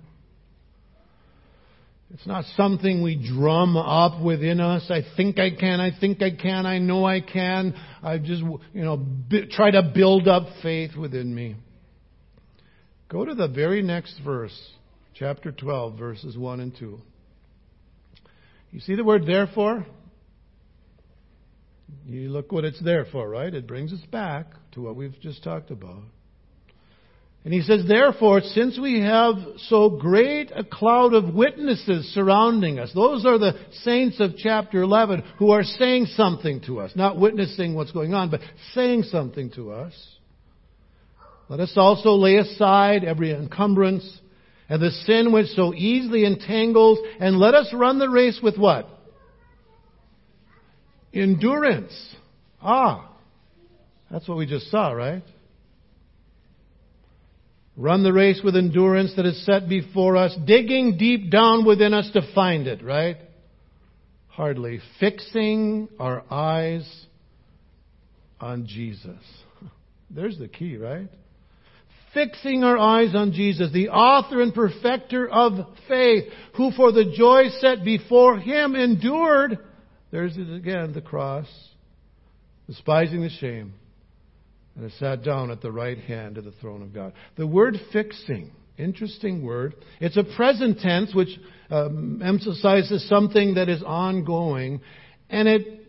It's 2.14 2.26
not 2.28 2.44
something 2.56 3.02
we 3.02 3.16
drum 3.16 3.76
up 3.76 4.22
within 4.22 4.60
us. 4.60 4.88
I 4.88 5.00
think 5.16 5.40
I 5.40 5.50
can, 5.50 5.80
I 5.80 5.90
think 5.98 6.22
I 6.22 6.30
can, 6.30 6.64
I 6.64 6.78
know 6.78 7.04
I 7.04 7.20
can. 7.20 7.74
I 8.04 8.18
just, 8.18 8.40
you 8.40 8.84
know, 8.84 8.96
b- 8.96 9.48
try 9.50 9.72
to 9.72 9.82
build 9.82 10.28
up 10.28 10.44
faith 10.62 10.94
within 10.94 11.34
me. 11.34 11.56
Go 13.08 13.24
to 13.24 13.34
the 13.34 13.48
very 13.48 13.82
next 13.82 14.20
verse, 14.24 14.56
chapter 15.14 15.50
12, 15.50 15.98
verses 15.98 16.38
1 16.38 16.60
and 16.60 16.76
2. 16.78 17.00
You 18.70 18.80
see 18.80 18.94
the 18.94 19.04
word 19.04 19.26
therefore? 19.26 19.84
You 22.06 22.28
look 22.28 22.52
what 22.52 22.64
it's 22.64 22.80
there 22.80 23.06
for, 23.10 23.28
right? 23.28 23.52
It 23.52 23.66
brings 23.66 23.92
us 23.92 24.02
back 24.12 24.46
to 24.72 24.80
what 24.80 24.94
we've 24.94 25.18
just 25.20 25.42
talked 25.42 25.72
about. 25.72 26.04
And 27.44 27.52
he 27.52 27.60
says, 27.60 27.84
therefore, 27.86 28.40
since 28.40 28.78
we 28.78 29.00
have 29.00 29.34
so 29.68 29.90
great 29.90 30.50
a 30.54 30.64
cloud 30.64 31.12
of 31.12 31.34
witnesses 31.34 32.06
surrounding 32.14 32.78
us, 32.78 32.90
those 32.94 33.26
are 33.26 33.38
the 33.38 33.52
saints 33.82 34.18
of 34.18 34.38
chapter 34.38 34.80
11 34.80 35.22
who 35.38 35.50
are 35.50 35.62
saying 35.62 36.06
something 36.06 36.62
to 36.62 36.80
us, 36.80 36.92
not 36.96 37.20
witnessing 37.20 37.74
what's 37.74 37.92
going 37.92 38.14
on, 38.14 38.30
but 38.30 38.40
saying 38.72 39.02
something 39.02 39.50
to 39.52 39.72
us. 39.72 39.92
Let 41.50 41.60
us 41.60 41.74
also 41.76 42.12
lay 42.12 42.36
aside 42.36 43.04
every 43.04 43.32
encumbrance 43.32 44.20
and 44.70 44.80
the 44.80 44.90
sin 44.90 45.30
which 45.30 45.48
so 45.48 45.74
easily 45.74 46.24
entangles, 46.24 46.98
and 47.20 47.38
let 47.38 47.54
us 47.54 47.68
run 47.74 47.98
the 47.98 48.08
race 48.08 48.40
with 48.42 48.56
what? 48.56 48.88
Endurance. 51.12 51.92
Ah, 52.62 53.14
that's 54.10 54.26
what 54.26 54.38
we 54.38 54.46
just 54.46 54.70
saw, 54.70 54.92
right? 54.92 55.22
Run 57.76 58.04
the 58.04 58.12
race 58.12 58.40
with 58.44 58.54
endurance 58.54 59.14
that 59.16 59.26
is 59.26 59.44
set 59.44 59.68
before 59.68 60.16
us, 60.16 60.34
digging 60.44 60.96
deep 60.96 61.30
down 61.30 61.64
within 61.64 61.92
us 61.92 62.08
to 62.12 62.22
find 62.34 62.68
it, 62.68 62.84
right? 62.84 63.16
Hardly. 64.28 64.80
Fixing 65.00 65.88
our 65.98 66.22
eyes 66.30 66.88
on 68.40 68.66
Jesus. 68.66 69.18
There's 70.10 70.38
the 70.38 70.46
key, 70.46 70.76
right? 70.76 71.08
Fixing 72.12 72.62
our 72.62 72.78
eyes 72.78 73.12
on 73.16 73.32
Jesus, 73.32 73.72
the 73.72 73.88
author 73.88 74.40
and 74.40 74.54
perfecter 74.54 75.28
of 75.28 75.54
faith, 75.88 76.32
who 76.56 76.70
for 76.70 76.92
the 76.92 77.12
joy 77.16 77.48
set 77.58 77.84
before 77.84 78.38
him 78.38 78.76
endured, 78.76 79.58
there's 80.12 80.36
again, 80.36 80.92
the 80.92 81.00
cross, 81.00 81.48
despising 82.68 83.20
the 83.20 83.30
shame 83.30 83.74
and 84.76 84.90
sat 84.92 85.22
down 85.22 85.50
at 85.50 85.60
the 85.60 85.70
right 85.70 85.98
hand 85.98 86.38
of 86.38 86.44
the 86.44 86.52
throne 86.52 86.82
of 86.82 86.92
God. 86.92 87.12
The 87.36 87.46
word 87.46 87.76
fixing, 87.92 88.50
interesting 88.76 89.44
word. 89.44 89.74
It's 90.00 90.16
a 90.16 90.24
present 90.36 90.80
tense 90.80 91.14
which 91.14 91.28
um, 91.70 92.20
emphasizes 92.24 93.08
something 93.08 93.54
that 93.54 93.68
is 93.68 93.82
ongoing, 93.82 94.80
and 95.30 95.48
it 95.48 95.84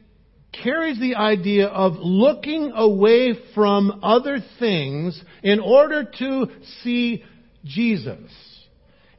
carries 0.63 0.99
the 0.99 1.15
idea 1.15 1.67
of 1.67 1.93
looking 1.97 2.71
away 2.75 3.33
from 3.53 3.99
other 4.03 4.37
things 4.59 5.21
in 5.43 5.59
order 5.59 6.03
to 6.19 6.47
see 6.83 7.23
Jesus. 7.65 8.31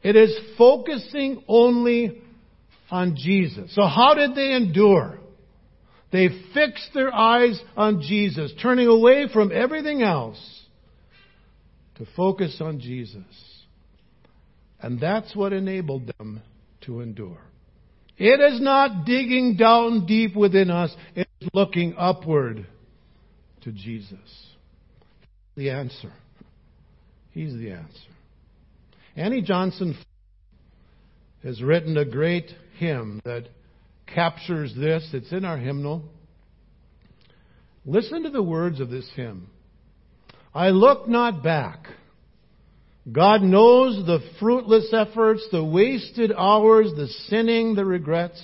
It 0.03 0.17
is 0.17 0.37
focusing 0.57 1.43
only 1.49 2.23
on 2.91 3.17
Jesus. 3.17 3.75
So 3.75 3.83
how 3.83 4.15
did 4.15 4.35
they 4.35 4.53
endure? 4.53 5.19
They 6.13 6.29
fixed 6.55 6.91
their 6.95 7.13
eyes 7.13 7.61
on 7.77 8.01
Jesus, 8.01 8.53
turning 8.63 8.87
away 8.87 9.27
from 9.33 9.51
everything 9.53 10.03
else 10.03 10.39
to 11.97 12.07
focus 12.17 12.59
on 12.61 12.81
Jesus. 12.81 13.25
And 14.81 15.01
that's 15.01 15.35
what 15.35 15.53
enabled 15.53 16.13
them 16.19 16.43
to 16.83 17.01
endure. 17.01 17.41
It 18.19 18.41
is 18.41 18.61
not 18.61 19.05
digging 19.05 19.57
down 19.57 20.07
deep 20.07 20.35
within 20.37 20.71
us, 20.71 20.95
it 21.15 21.29
is 21.41 21.49
looking 21.53 21.95
upward 21.99 22.67
to 23.63 23.73
Jesus. 23.73 24.19
The 25.57 25.71
answer. 25.71 26.13
He's 27.33 27.53
the 27.53 27.73
answer. 27.73 27.91
Annie 29.17 29.43
Johnson 29.43 29.97
has 31.43 31.63
written 31.63 31.97
a 31.97 32.05
great 32.05 32.51
hymn 32.79 33.21
that 33.25 33.49
captures 34.07 34.75
this. 34.75 35.09
It's 35.13 35.33
in 35.33 35.45
our 35.45 35.59
hymnal. 35.59 36.05
Listen 37.85 38.25
to 38.25 38.31
the 38.31 38.43
words 38.43 38.81
of 38.81 38.91
this 38.91 39.09
hymn. 39.15 39.49
I 40.55 40.71
look 40.71 41.09
not 41.09 41.43
back. 41.43 41.87
God 43.11 43.43
knows 43.43 44.05
the 44.05 44.19
fruitless 44.41 44.93
efforts, 44.93 45.47
the 45.53 45.65
wasted 45.65 46.33
hours, 46.37 46.91
the 46.97 47.07
sinning, 47.29 47.75
the 47.75 47.85
regrets. 47.85 48.43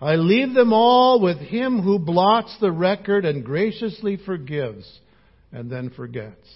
I 0.00 0.16
leave 0.16 0.52
them 0.52 0.74
all 0.74 1.22
with 1.22 1.38
Him 1.38 1.80
who 1.80 1.98
blots 1.98 2.54
the 2.60 2.70
record 2.70 3.24
and 3.24 3.44
graciously 3.44 4.18
forgives 4.18 5.00
and 5.52 5.70
then 5.70 5.88
forgets. 5.90 6.46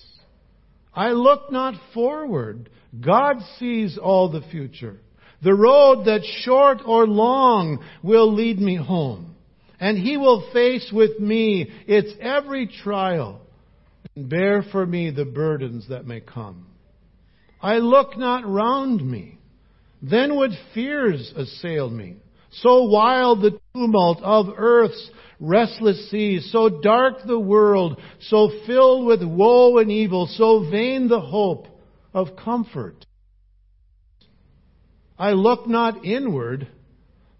I 0.92 1.12
look 1.12 1.50
not 1.50 1.74
forward. 1.94 2.68
God 3.00 3.36
sees 3.58 3.96
all 3.96 4.30
the 4.30 4.42
future. 4.50 4.98
The 5.42 5.54
road 5.54 6.04
that's 6.04 6.26
short 6.42 6.80
or 6.84 7.06
long 7.06 7.82
will 8.02 8.32
lead 8.32 8.58
me 8.58 8.76
home. 8.76 9.34
And 9.78 9.96
He 9.96 10.16
will 10.16 10.50
face 10.52 10.90
with 10.92 11.18
me 11.18 11.70
its 11.86 12.12
every 12.20 12.66
trial 12.66 13.40
and 14.16 14.28
bear 14.28 14.62
for 14.62 14.84
me 14.84 15.10
the 15.10 15.24
burdens 15.24 15.88
that 15.88 16.06
may 16.06 16.20
come. 16.20 16.66
I 17.62 17.78
look 17.78 18.16
not 18.16 18.46
round 18.46 19.08
me. 19.08 19.38
Then 20.02 20.36
would 20.36 20.52
fears 20.74 21.32
assail 21.36 21.88
me. 21.90 22.16
So 22.52 22.84
wild 22.84 23.42
the 23.42 23.58
tumult 23.74 24.20
of 24.22 24.46
earth's 24.56 25.10
restless 25.38 26.10
seas, 26.10 26.50
so 26.52 26.68
dark 26.68 27.24
the 27.26 27.38
world, 27.38 28.00
so 28.20 28.50
filled 28.66 29.06
with 29.06 29.22
woe 29.22 29.78
and 29.78 29.90
evil, 29.90 30.26
so 30.26 30.68
vain 30.70 31.08
the 31.08 31.20
hope 31.20 31.66
of 32.12 32.36
comfort. 32.36 33.06
I 35.20 35.32
look 35.32 35.68
not 35.68 36.02
inward, 36.02 36.66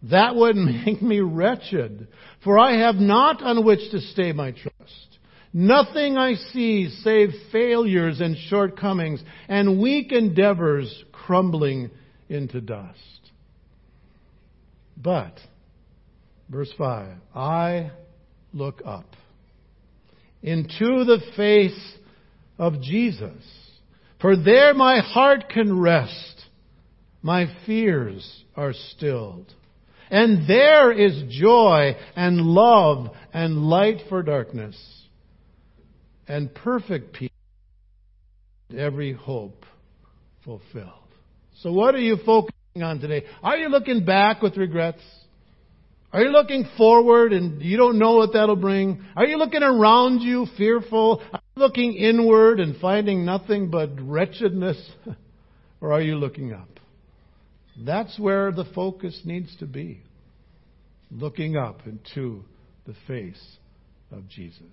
that 0.03 0.37
would 0.37 0.55
make 0.57 1.01
me 1.01 1.21
wretched, 1.21 2.09
for 2.45 2.59
I 2.59 2.77
have 2.77 2.97
not 2.97 3.43
on 3.43 3.65
which 3.65 3.91
to 3.91 4.01
stay 4.01 4.33
my 4.33 4.51
trust. 4.51 5.19
Nothing 5.53 6.17
I 6.17 6.35
see 6.35 6.91
save 7.03 7.31
failures 7.51 8.21
and 8.21 8.37
shortcomings 8.37 9.23
and 9.49 9.81
weak 9.81 10.13
endeavors 10.13 11.05
crumbling 11.11 11.91
into 12.29 12.61
dust. 12.61 12.99
But, 14.97 15.41
verse 16.51 16.71
5, 16.77 17.17
I 17.35 17.93
look 18.53 18.83
up 18.85 19.17
into 20.43 21.05
the 21.05 21.21
face 21.35 21.95
of 22.59 22.83
Jesus, 22.83 23.43
for 24.21 24.37
there 24.37 24.75
my 24.75 25.01
heart 25.01 25.49
can 25.49 25.81
rest 25.81 26.40
my 27.23 27.47
fears 27.67 28.45
are 28.57 28.73
stilled. 28.73 29.53
And 30.11 30.49
there 30.49 30.91
is 30.91 31.23
joy 31.31 31.97
and 32.17 32.39
love 32.39 33.15
and 33.33 33.65
light 33.65 34.03
for 34.09 34.23
darkness 34.23 34.77
and 36.27 36.53
perfect 36.53 37.13
peace, 37.13 37.31
every 38.77 39.13
hope 39.13 39.65
fulfilled. 40.45 40.87
So 41.61 41.73
what 41.73 41.95
are 41.95 42.01
you 42.01 42.17
focusing 42.25 42.83
on 42.83 43.01
today? 43.01 43.25
Are 43.43 43.57
you 43.57 43.69
looking 43.69 44.05
back 44.05 44.43
with 44.43 44.57
regrets? 44.57 45.03
Are 46.13 46.23
you 46.23 46.31
looking 46.31 46.69
forward 46.77 47.33
and 47.33 47.63
you 47.63 47.77
don't 47.77 47.99
know 47.99 48.17
what 48.17 48.33
that'll 48.33 48.57
bring? 48.57 49.05
Are 49.15 49.27
you 49.27 49.37
looking 49.37 49.63
around 49.63 50.21
you 50.21 50.47
fearful? 50.57 51.23
Are 51.33 51.41
you 51.55 51.63
looking 51.63 51.95
inward 51.95 52.59
and 52.59 52.77
finding 52.81 53.25
nothing 53.25 53.71
but 53.71 53.91
wretchedness? 54.01 54.91
or 55.81 55.93
are 55.93 56.03
you 56.03 56.17
looking 56.17 56.53
up? 56.53 56.80
That's 57.85 58.19
where 58.19 58.53
the 58.53 58.67
focus 58.75 59.21
needs 59.25 59.55
to 59.57 59.67
be. 59.67 60.03
Looking 61.11 61.57
up 61.57 61.87
into 61.87 62.45
the 62.87 62.95
face 63.07 63.57
of 64.13 64.29
Jesus. 64.29 64.65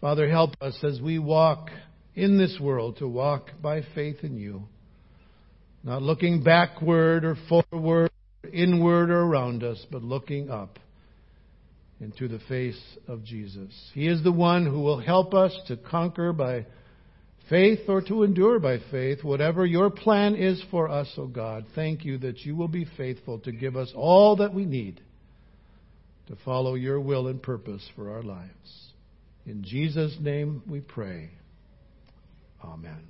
Father, 0.00 0.28
help 0.28 0.54
us 0.60 0.78
as 0.82 1.00
we 1.00 1.18
walk 1.18 1.70
in 2.14 2.38
this 2.38 2.58
world 2.60 2.96
to 2.98 3.08
walk 3.08 3.50
by 3.60 3.82
faith 3.94 4.18
in 4.22 4.36
you. 4.36 4.64
Not 5.84 6.02
looking 6.02 6.42
backward 6.42 7.24
or 7.24 7.36
forward, 7.48 8.10
inward 8.52 9.10
or 9.10 9.20
around 9.20 9.64
us, 9.64 9.84
but 9.90 10.02
looking 10.02 10.50
up 10.50 10.78
into 12.00 12.28
the 12.28 12.40
face 12.48 12.80
of 13.06 13.24
Jesus. 13.24 13.72
He 13.94 14.06
is 14.06 14.22
the 14.22 14.32
one 14.32 14.66
who 14.66 14.80
will 14.80 15.00
help 15.00 15.34
us 15.34 15.56
to 15.68 15.76
conquer 15.76 16.32
by 16.32 16.66
faith 17.52 17.80
or 17.86 18.00
to 18.00 18.22
endure 18.22 18.58
by 18.58 18.78
faith, 18.90 19.22
whatever 19.22 19.66
your 19.66 19.90
plan 19.90 20.34
is 20.34 20.64
for 20.70 20.88
us, 20.88 21.06
O 21.18 21.24
oh 21.24 21.26
God, 21.26 21.66
thank 21.74 22.02
you 22.02 22.16
that 22.16 22.38
you 22.46 22.56
will 22.56 22.66
be 22.66 22.86
faithful 22.96 23.40
to 23.40 23.52
give 23.52 23.76
us 23.76 23.92
all 23.94 24.36
that 24.36 24.54
we 24.54 24.64
need 24.64 25.02
to 26.28 26.36
follow 26.46 26.76
your 26.76 26.98
will 26.98 27.28
and 27.28 27.42
purpose 27.42 27.86
for 27.94 28.10
our 28.10 28.22
lives. 28.22 28.92
In 29.44 29.62
Jesus' 29.62 30.16
name 30.18 30.62
we 30.66 30.80
pray. 30.80 31.28
Amen. 32.64 33.06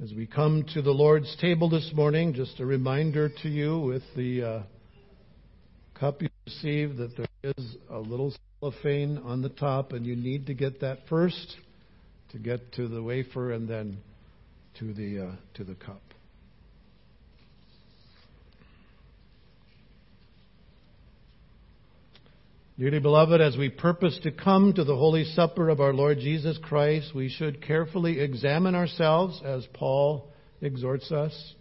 As 0.00 0.12
we 0.12 0.24
come 0.24 0.66
to 0.74 0.82
the 0.82 0.92
Lord's 0.92 1.36
table 1.40 1.68
this 1.68 1.90
morning, 1.92 2.32
just 2.32 2.60
a 2.60 2.64
reminder 2.64 3.28
to 3.42 3.48
you 3.48 3.80
with 3.80 4.04
the 4.14 4.44
uh, 4.44 4.62
cup 5.98 6.22
you 6.48 6.54
received 6.54 6.98
that 6.98 7.16
there 7.16 7.52
is 7.56 7.76
a 7.90 7.98
little 7.98 8.34
cellophane 8.60 9.18
on 9.18 9.42
the 9.42 9.48
top, 9.48 9.92
and 9.92 10.06
you 10.06 10.16
need 10.16 10.46
to 10.46 10.54
get 10.54 10.80
that 10.80 10.98
first 11.08 11.56
to 12.32 12.38
get 12.38 12.72
to 12.72 12.88
the 12.88 13.02
wafer 13.02 13.52
and 13.52 13.68
then 13.68 13.98
to 14.78 14.92
the 14.92 15.28
uh, 15.28 15.32
to 15.54 15.64
the 15.64 15.74
cup. 15.74 16.00
Dearly 22.78 23.00
beloved, 23.00 23.40
as 23.40 23.56
we 23.56 23.70
purpose 23.70 24.20
to 24.22 24.30
come 24.30 24.72
to 24.74 24.84
the 24.84 24.94
Holy 24.94 25.24
Supper 25.24 25.68
of 25.68 25.80
our 25.80 25.92
Lord 25.92 26.18
Jesus 26.18 26.58
Christ, 26.62 27.12
we 27.12 27.28
should 27.28 27.60
carefully 27.60 28.20
examine 28.20 28.76
ourselves 28.76 29.42
as 29.44 29.66
Paul 29.74 30.28
exhorts 30.60 31.10
us. 31.10 31.54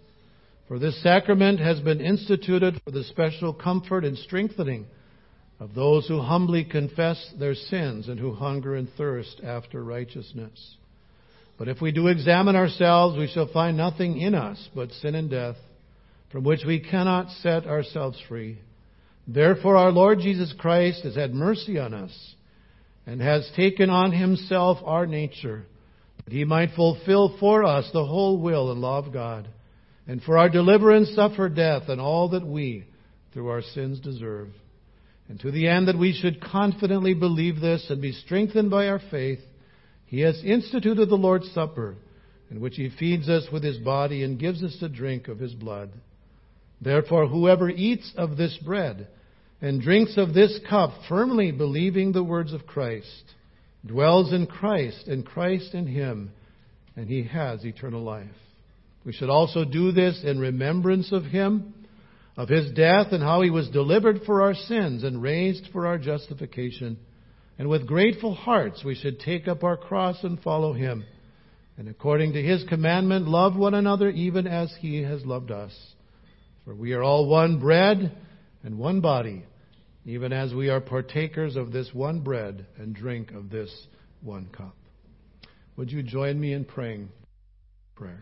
For 0.67 0.80
this 0.80 1.01
sacrament 1.01 1.60
has 1.60 1.80
been 1.80 2.01
instituted 2.01 2.82
for 2.84 2.91
the 2.91 3.06
special 3.06 3.53
comfort 3.53 4.03
and 4.03 4.17
strengthening 4.17 4.86
of 5.60 5.73
those 5.73 6.08
who 6.08 6.19
humbly 6.19 6.65
confess 6.65 7.34
their 7.39 7.56
sins 7.56 8.10
and 8.10 8.19
who 8.19 8.34
hunger 8.34 8.75
and 8.75 8.89
thirst 8.97 9.39
after 9.43 9.84
righteousness. 9.84 10.75
But 11.58 11.67
if 11.69 11.82
we 11.82 11.91
do 11.91 12.08
examine 12.08 12.56
ourselves, 12.56 13.17
we 13.17 13.27
shall 13.27 13.47
find 13.47 13.77
nothing 13.77 14.19
in 14.19 14.36
us 14.36 14.69
but 14.75 14.91
sin 14.91 15.15
and 15.15 15.30
death, 15.30 15.56
from 16.32 16.43
which 16.43 16.65
we 16.65 16.80
cannot 16.80 17.32
set 17.41 17.65
ourselves 17.65 18.21
free. 18.27 18.60
Therefore, 19.27 19.77
our 19.77 19.91
Lord 19.91 20.19
Jesus 20.19 20.53
Christ 20.58 21.03
has 21.03 21.15
had 21.15 21.34
mercy 21.34 21.80
on 21.80 21.93
us 21.93 22.36
and 23.06 23.21
has 23.21 23.49
taken 23.56 23.89
on 23.89 24.12
himself 24.12 24.77
our 24.84 25.08
nature, 25.08 25.65
that 26.25 26.34
he 26.34 26.43
might 26.43 26.75
fulfill 26.75 27.37
for 27.39 27.63
us 27.63 27.89
the 27.94 28.06
whole 28.06 28.37
will 28.37 28.71
and 28.71 28.81
law 28.81 29.00
of 29.00 29.12
God, 29.13 29.48
and 30.08 30.21
for 30.23 30.37
our 30.37 30.49
deliverance 30.49 31.13
suffer 31.15 31.49
death 31.49 31.89
and 31.89 31.99
all 31.99 32.29
that 32.29 32.45
we, 32.45 32.85
through 33.33 33.49
our 33.49 33.62
sins, 33.62 33.99
deserve 33.99 34.49
and 35.29 35.39
to 35.41 35.51
the 35.51 35.67
end 35.67 35.87
that 35.87 35.97
we 35.97 36.13
should 36.13 36.41
confidently 36.41 37.13
believe 37.13 37.60
this 37.60 37.85
and 37.89 38.01
be 38.01 38.13
strengthened 38.13 38.69
by 38.69 38.87
our 38.87 39.01
faith, 39.12 39.39
he 40.05 40.21
has 40.21 40.41
instituted 40.43 41.10
the 41.10 41.15
Lord's 41.15 41.51
Supper, 41.51 41.95
in 42.49 42.62
which 42.62 42.75
he 42.77 42.89
feeds 42.97 43.27
us 43.27 43.45
with 43.51 43.63
his 43.63 43.77
body 43.77 44.23
and 44.23 44.39
gives 44.39 44.63
us 44.63 44.77
to 44.79 44.87
drink 44.87 45.27
of 45.27 45.39
his 45.39 45.53
blood. 45.53 45.91
Therefore, 46.79 47.27
whoever 47.27 47.69
eats 47.69 48.13
of 48.15 48.37
this 48.37 48.58
bread 48.63 49.08
and 49.60 49.81
drinks 49.81 50.15
of 50.17 50.33
this 50.33 50.58
cup, 50.69 50.91
firmly 51.10 51.51
believing 51.51 52.12
the 52.12 52.23
words 52.23 52.53
of 52.53 52.65
Christ, 52.65 53.33
dwells 53.85 54.31
in 54.31 54.47
Christ 54.47 55.08
and 55.08 55.25
Christ 55.25 55.73
in 55.73 55.87
him, 55.87 56.31
and 56.95 57.10
he 57.10 57.23
has 57.23 57.65
eternal 57.65 58.01
life. 58.01 58.27
We 59.08 59.13
should 59.13 59.29
also 59.29 59.63
do 59.63 59.93
this 59.93 60.21
in 60.21 60.37
remembrance 60.37 61.13
of 61.13 61.23
him 61.23 61.73
of 62.35 62.49
his 62.49 62.73
death 62.73 63.13
and 63.13 63.23
how 63.23 63.41
he 63.41 63.49
was 63.49 63.69
delivered 63.69 64.23
for 64.25 64.41
our 64.41 64.53
sins 64.53 65.05
and 65.05 65.21
raised 65.21 65.69
for 65.71 65.87
our 65.87 65.97
justification. 65.97 66.97
And 67.58 67.69
with 67.69 67.87
grateful 67.87 68.35
hearts 68.35 68.83
we 68.83 68.95
should 68.95 69.21
take 69.21 69.47
up 69.47 69.63
our 69.63 69.77
cross 69.77 70.21
and 70.23 70.37
follow 70.41 70.73
him. 70.73 71.05
And 71.77 71.87
according 71.87 72.33
to 72.33 72.43
his 72.43 72.65
commandment, 72.67 73.29
love 73.29 73.55
one 73.55 73.75
another 73.75 74.10
even 74.10 74.45
as 74.45 74.75
he 74.81 75.03
has 75.03 75.25
loved 75.25 75.51
us. 75.51 75.71
For 76.65 76.75
we 76.75 76.91
are 76.91 77.01
all 77.01 77.29
one 77.29 77.62
bread 77.62 78.13
and 78.63 78.77
one 78.77 78.99
body, 78.99 79.45
even 80.05 80.33
as 80.33 80.53
we 80.53 80.67
are 80.69 80.81
partakers 80.81 81.55
of 81.55 81.71
this 81.71 81.93
one 81.93 82.19
bread 82.19 82.65
and 82.77 82.93
drink 82.93 83.31
of 83.31 83.49
this 83.49 83.73
one 84.21 84.47
cup. 84.47 84.75
Would 85.77 85.93
you 85.93 86.03
join 86.03 86.37
me 86.37 86.51
in 86.51 86.65
praying? 86.65 87.08
Prayer. 87.95 88.21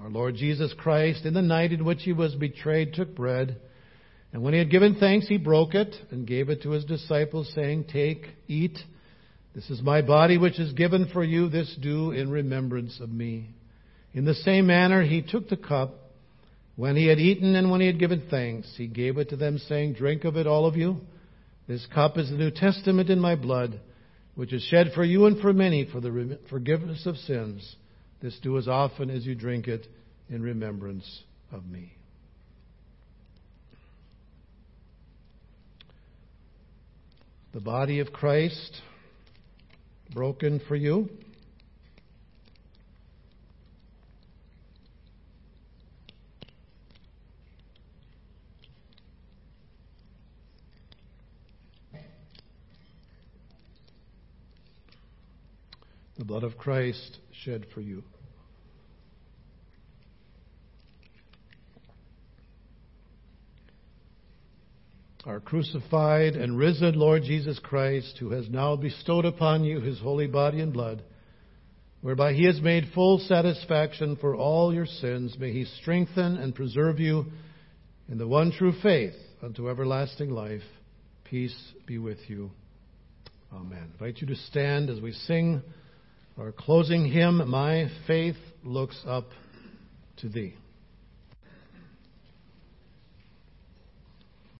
Our 0.00 0.10
Lord 0.10 0.34
Jesus 0.36 0.74
Christ, 0.76 1.24
in 1.24 1.34
the 1.34 1.42
night 1.42 1.72
in 1.72 1.84
which 1.84 2.02
he 2.02 2.12
was 2.12 2.34
betrayed, 2.34 2.94
took 2.94 3.14
bread, 3.14 3.60
and 4.32 4.42
when 4.42 4.54
he 4.54 4.58
had 4.58 4.70
given 4.70 4.94
thanks, 4.94 5.28
he 5.28 5.36
broke 5.36 5.74
it, 5.74 5.94
and 6.10 6.26
gave 6.26 6.48
it 6.48 6.62
to 6.62 6.70
his 6.70 6.84
disciples, 6.84 7.52
saying, 7.54 7.84
Take, 7.92 8.26
eat. 8.48 8.78
This 9.54 9.68
is 9.68 9.82
my 9.82 10.00
body 10.00 10.38
which 10.38 10.58
is 10.58 10.72
given 10.72 11.08
for 11.12 11.22
you. 11.22 11.50
This 11.50 11.76
do 11.80 12.12
in 12.12 12.30
remembrance 12.30 12.98
of 13.00 13.10
me. 13.10 13.50
In 14.14 14.24
the 14.24 14.34
same 14.34 14.66
manner, 14.66 15.02
he 15.02 15.20
took 15.20 15.48
the 15.48 15.56
cup. 15.56 15.94
When 16.76 16.96
he 16.96 17.06
had 17.06 17.18
eaten 17.18 17.54
and 17.54 17.70
when 17.70 17.82
he 17.82 17.86
had 17.86 17.98
given 17.98 18.26
thanks, 18.30 18.72
he 18.78 18.86
gave 18.86 19.18
it 19.18 19.28
to 19.28 19.36
them, 19.36 19.58
saying, 19.58 19.92
Drink 19.92 20.24
of 20.24 20.36
it, 20.36 20.46
all 20.46 20.64
of 20.64 20.76
you. 20.76 20.96
This 21.68 21.86
cup 21.94 22.16
is 22.16 22.30
the 22.30 22.36
New 22.36 22.50
Testament 22.50 23.10
in 23.10 23.20
my 23.20 23.36
blood, 23.36 23.78
which 24.34 24.54
is 24.54 24.62
shed 24.62 24.92
for 24.94 25.04
you 25.04 25.26
and 25.26 25.38
for 25.40 25.52
many 25.52 25.84
for 25.84 26.00
the 26.00 26.38
forgiveness 26.48 27.04
of 27.04 27.18
sins. 27.18 27.76
This 28.22 28.38
do 28.40 28.56
as 28.56 28.68
often 28.68 29.10
as 29.10 29.26
you 29.26 29.34
drink 29.34 29.66
it 29.66 29.88
in 30.30 30.42
remembrance 30.42 31.24
of 31.50 31.66
me. 31.66 31.92
The 37.52 37.60
body 37.60 37.98
of 37.98 38.12
Christ 38.12 38.80
broken 40.14 40.60
for 40.68 40.76
you. 40.76 41.10
The 56.22 56.26
blood 56.26 56.44
of 56.44 56.56
Christ 56.56 57.18
shed 57.42 57.66
for 57.74 57.80
you. 57.80 58.04
our 65.26 65.40
crucified 65.40 66.34
and 66.36 66.56
risen 66.56 66.94
Lord 66.94 67.24
Jesus 67.24 67.58
Christ, 67.58 68.18
who 68.20 68.30
has 68.30 68.48
now 68.48 68.76
bestowed 68.76 69.24
upon 69.24 69.64
you 69.64 69.80
his 69.80 69.98
holy 69.98 70.28
body 70.28 70.60
and 70.60 70.72
blood, 70.72 71.02
whereby 72.02 72.34
he 72.34 72.44
has 72.44 72.60
made 72.60 72.92
full 72.94 73.18
satisfaction 73.18 74.14
for 74.14 74.36
all 74.36 74.72
your 74.72 74.86
sins, 74.86 75.36
may 75.40 75.52
he 75.52 75.64
strengthen 75.80 76.36
and 76.36 76.54
preserve 76.54 77.00
you 77.00 77.26
in 78.08 78.18
the 78.18 78.28
one 78.28 78.52
true 78.52 78.74
faith 78.80 79.14
unto 79.42 79.68
everlasting 79.68 80.30
life. 80.30 80.62
Peace 81.24 81.72
be 81.84 81.98
with 81.98 82.18
you. 82.28 82.52
Amen. 83.52 83.90
I 83.98 84.04
invite 84.04 84.20
you 84.20 84.28
to 84.28 84.36
stand 84.36 84.88
as 84.88 85.00
we 85.00 85.10
sing 85.10 85.62
our 86.38 86.52
closing 86.52 87.04
hymn, 87.04 87.48
My 87.48 87.88
Faith 88.06 88.36
Looks 88.64 88.98
Up 89.06 89.26
to 90.18 90.28
Thee. 90.28 90.54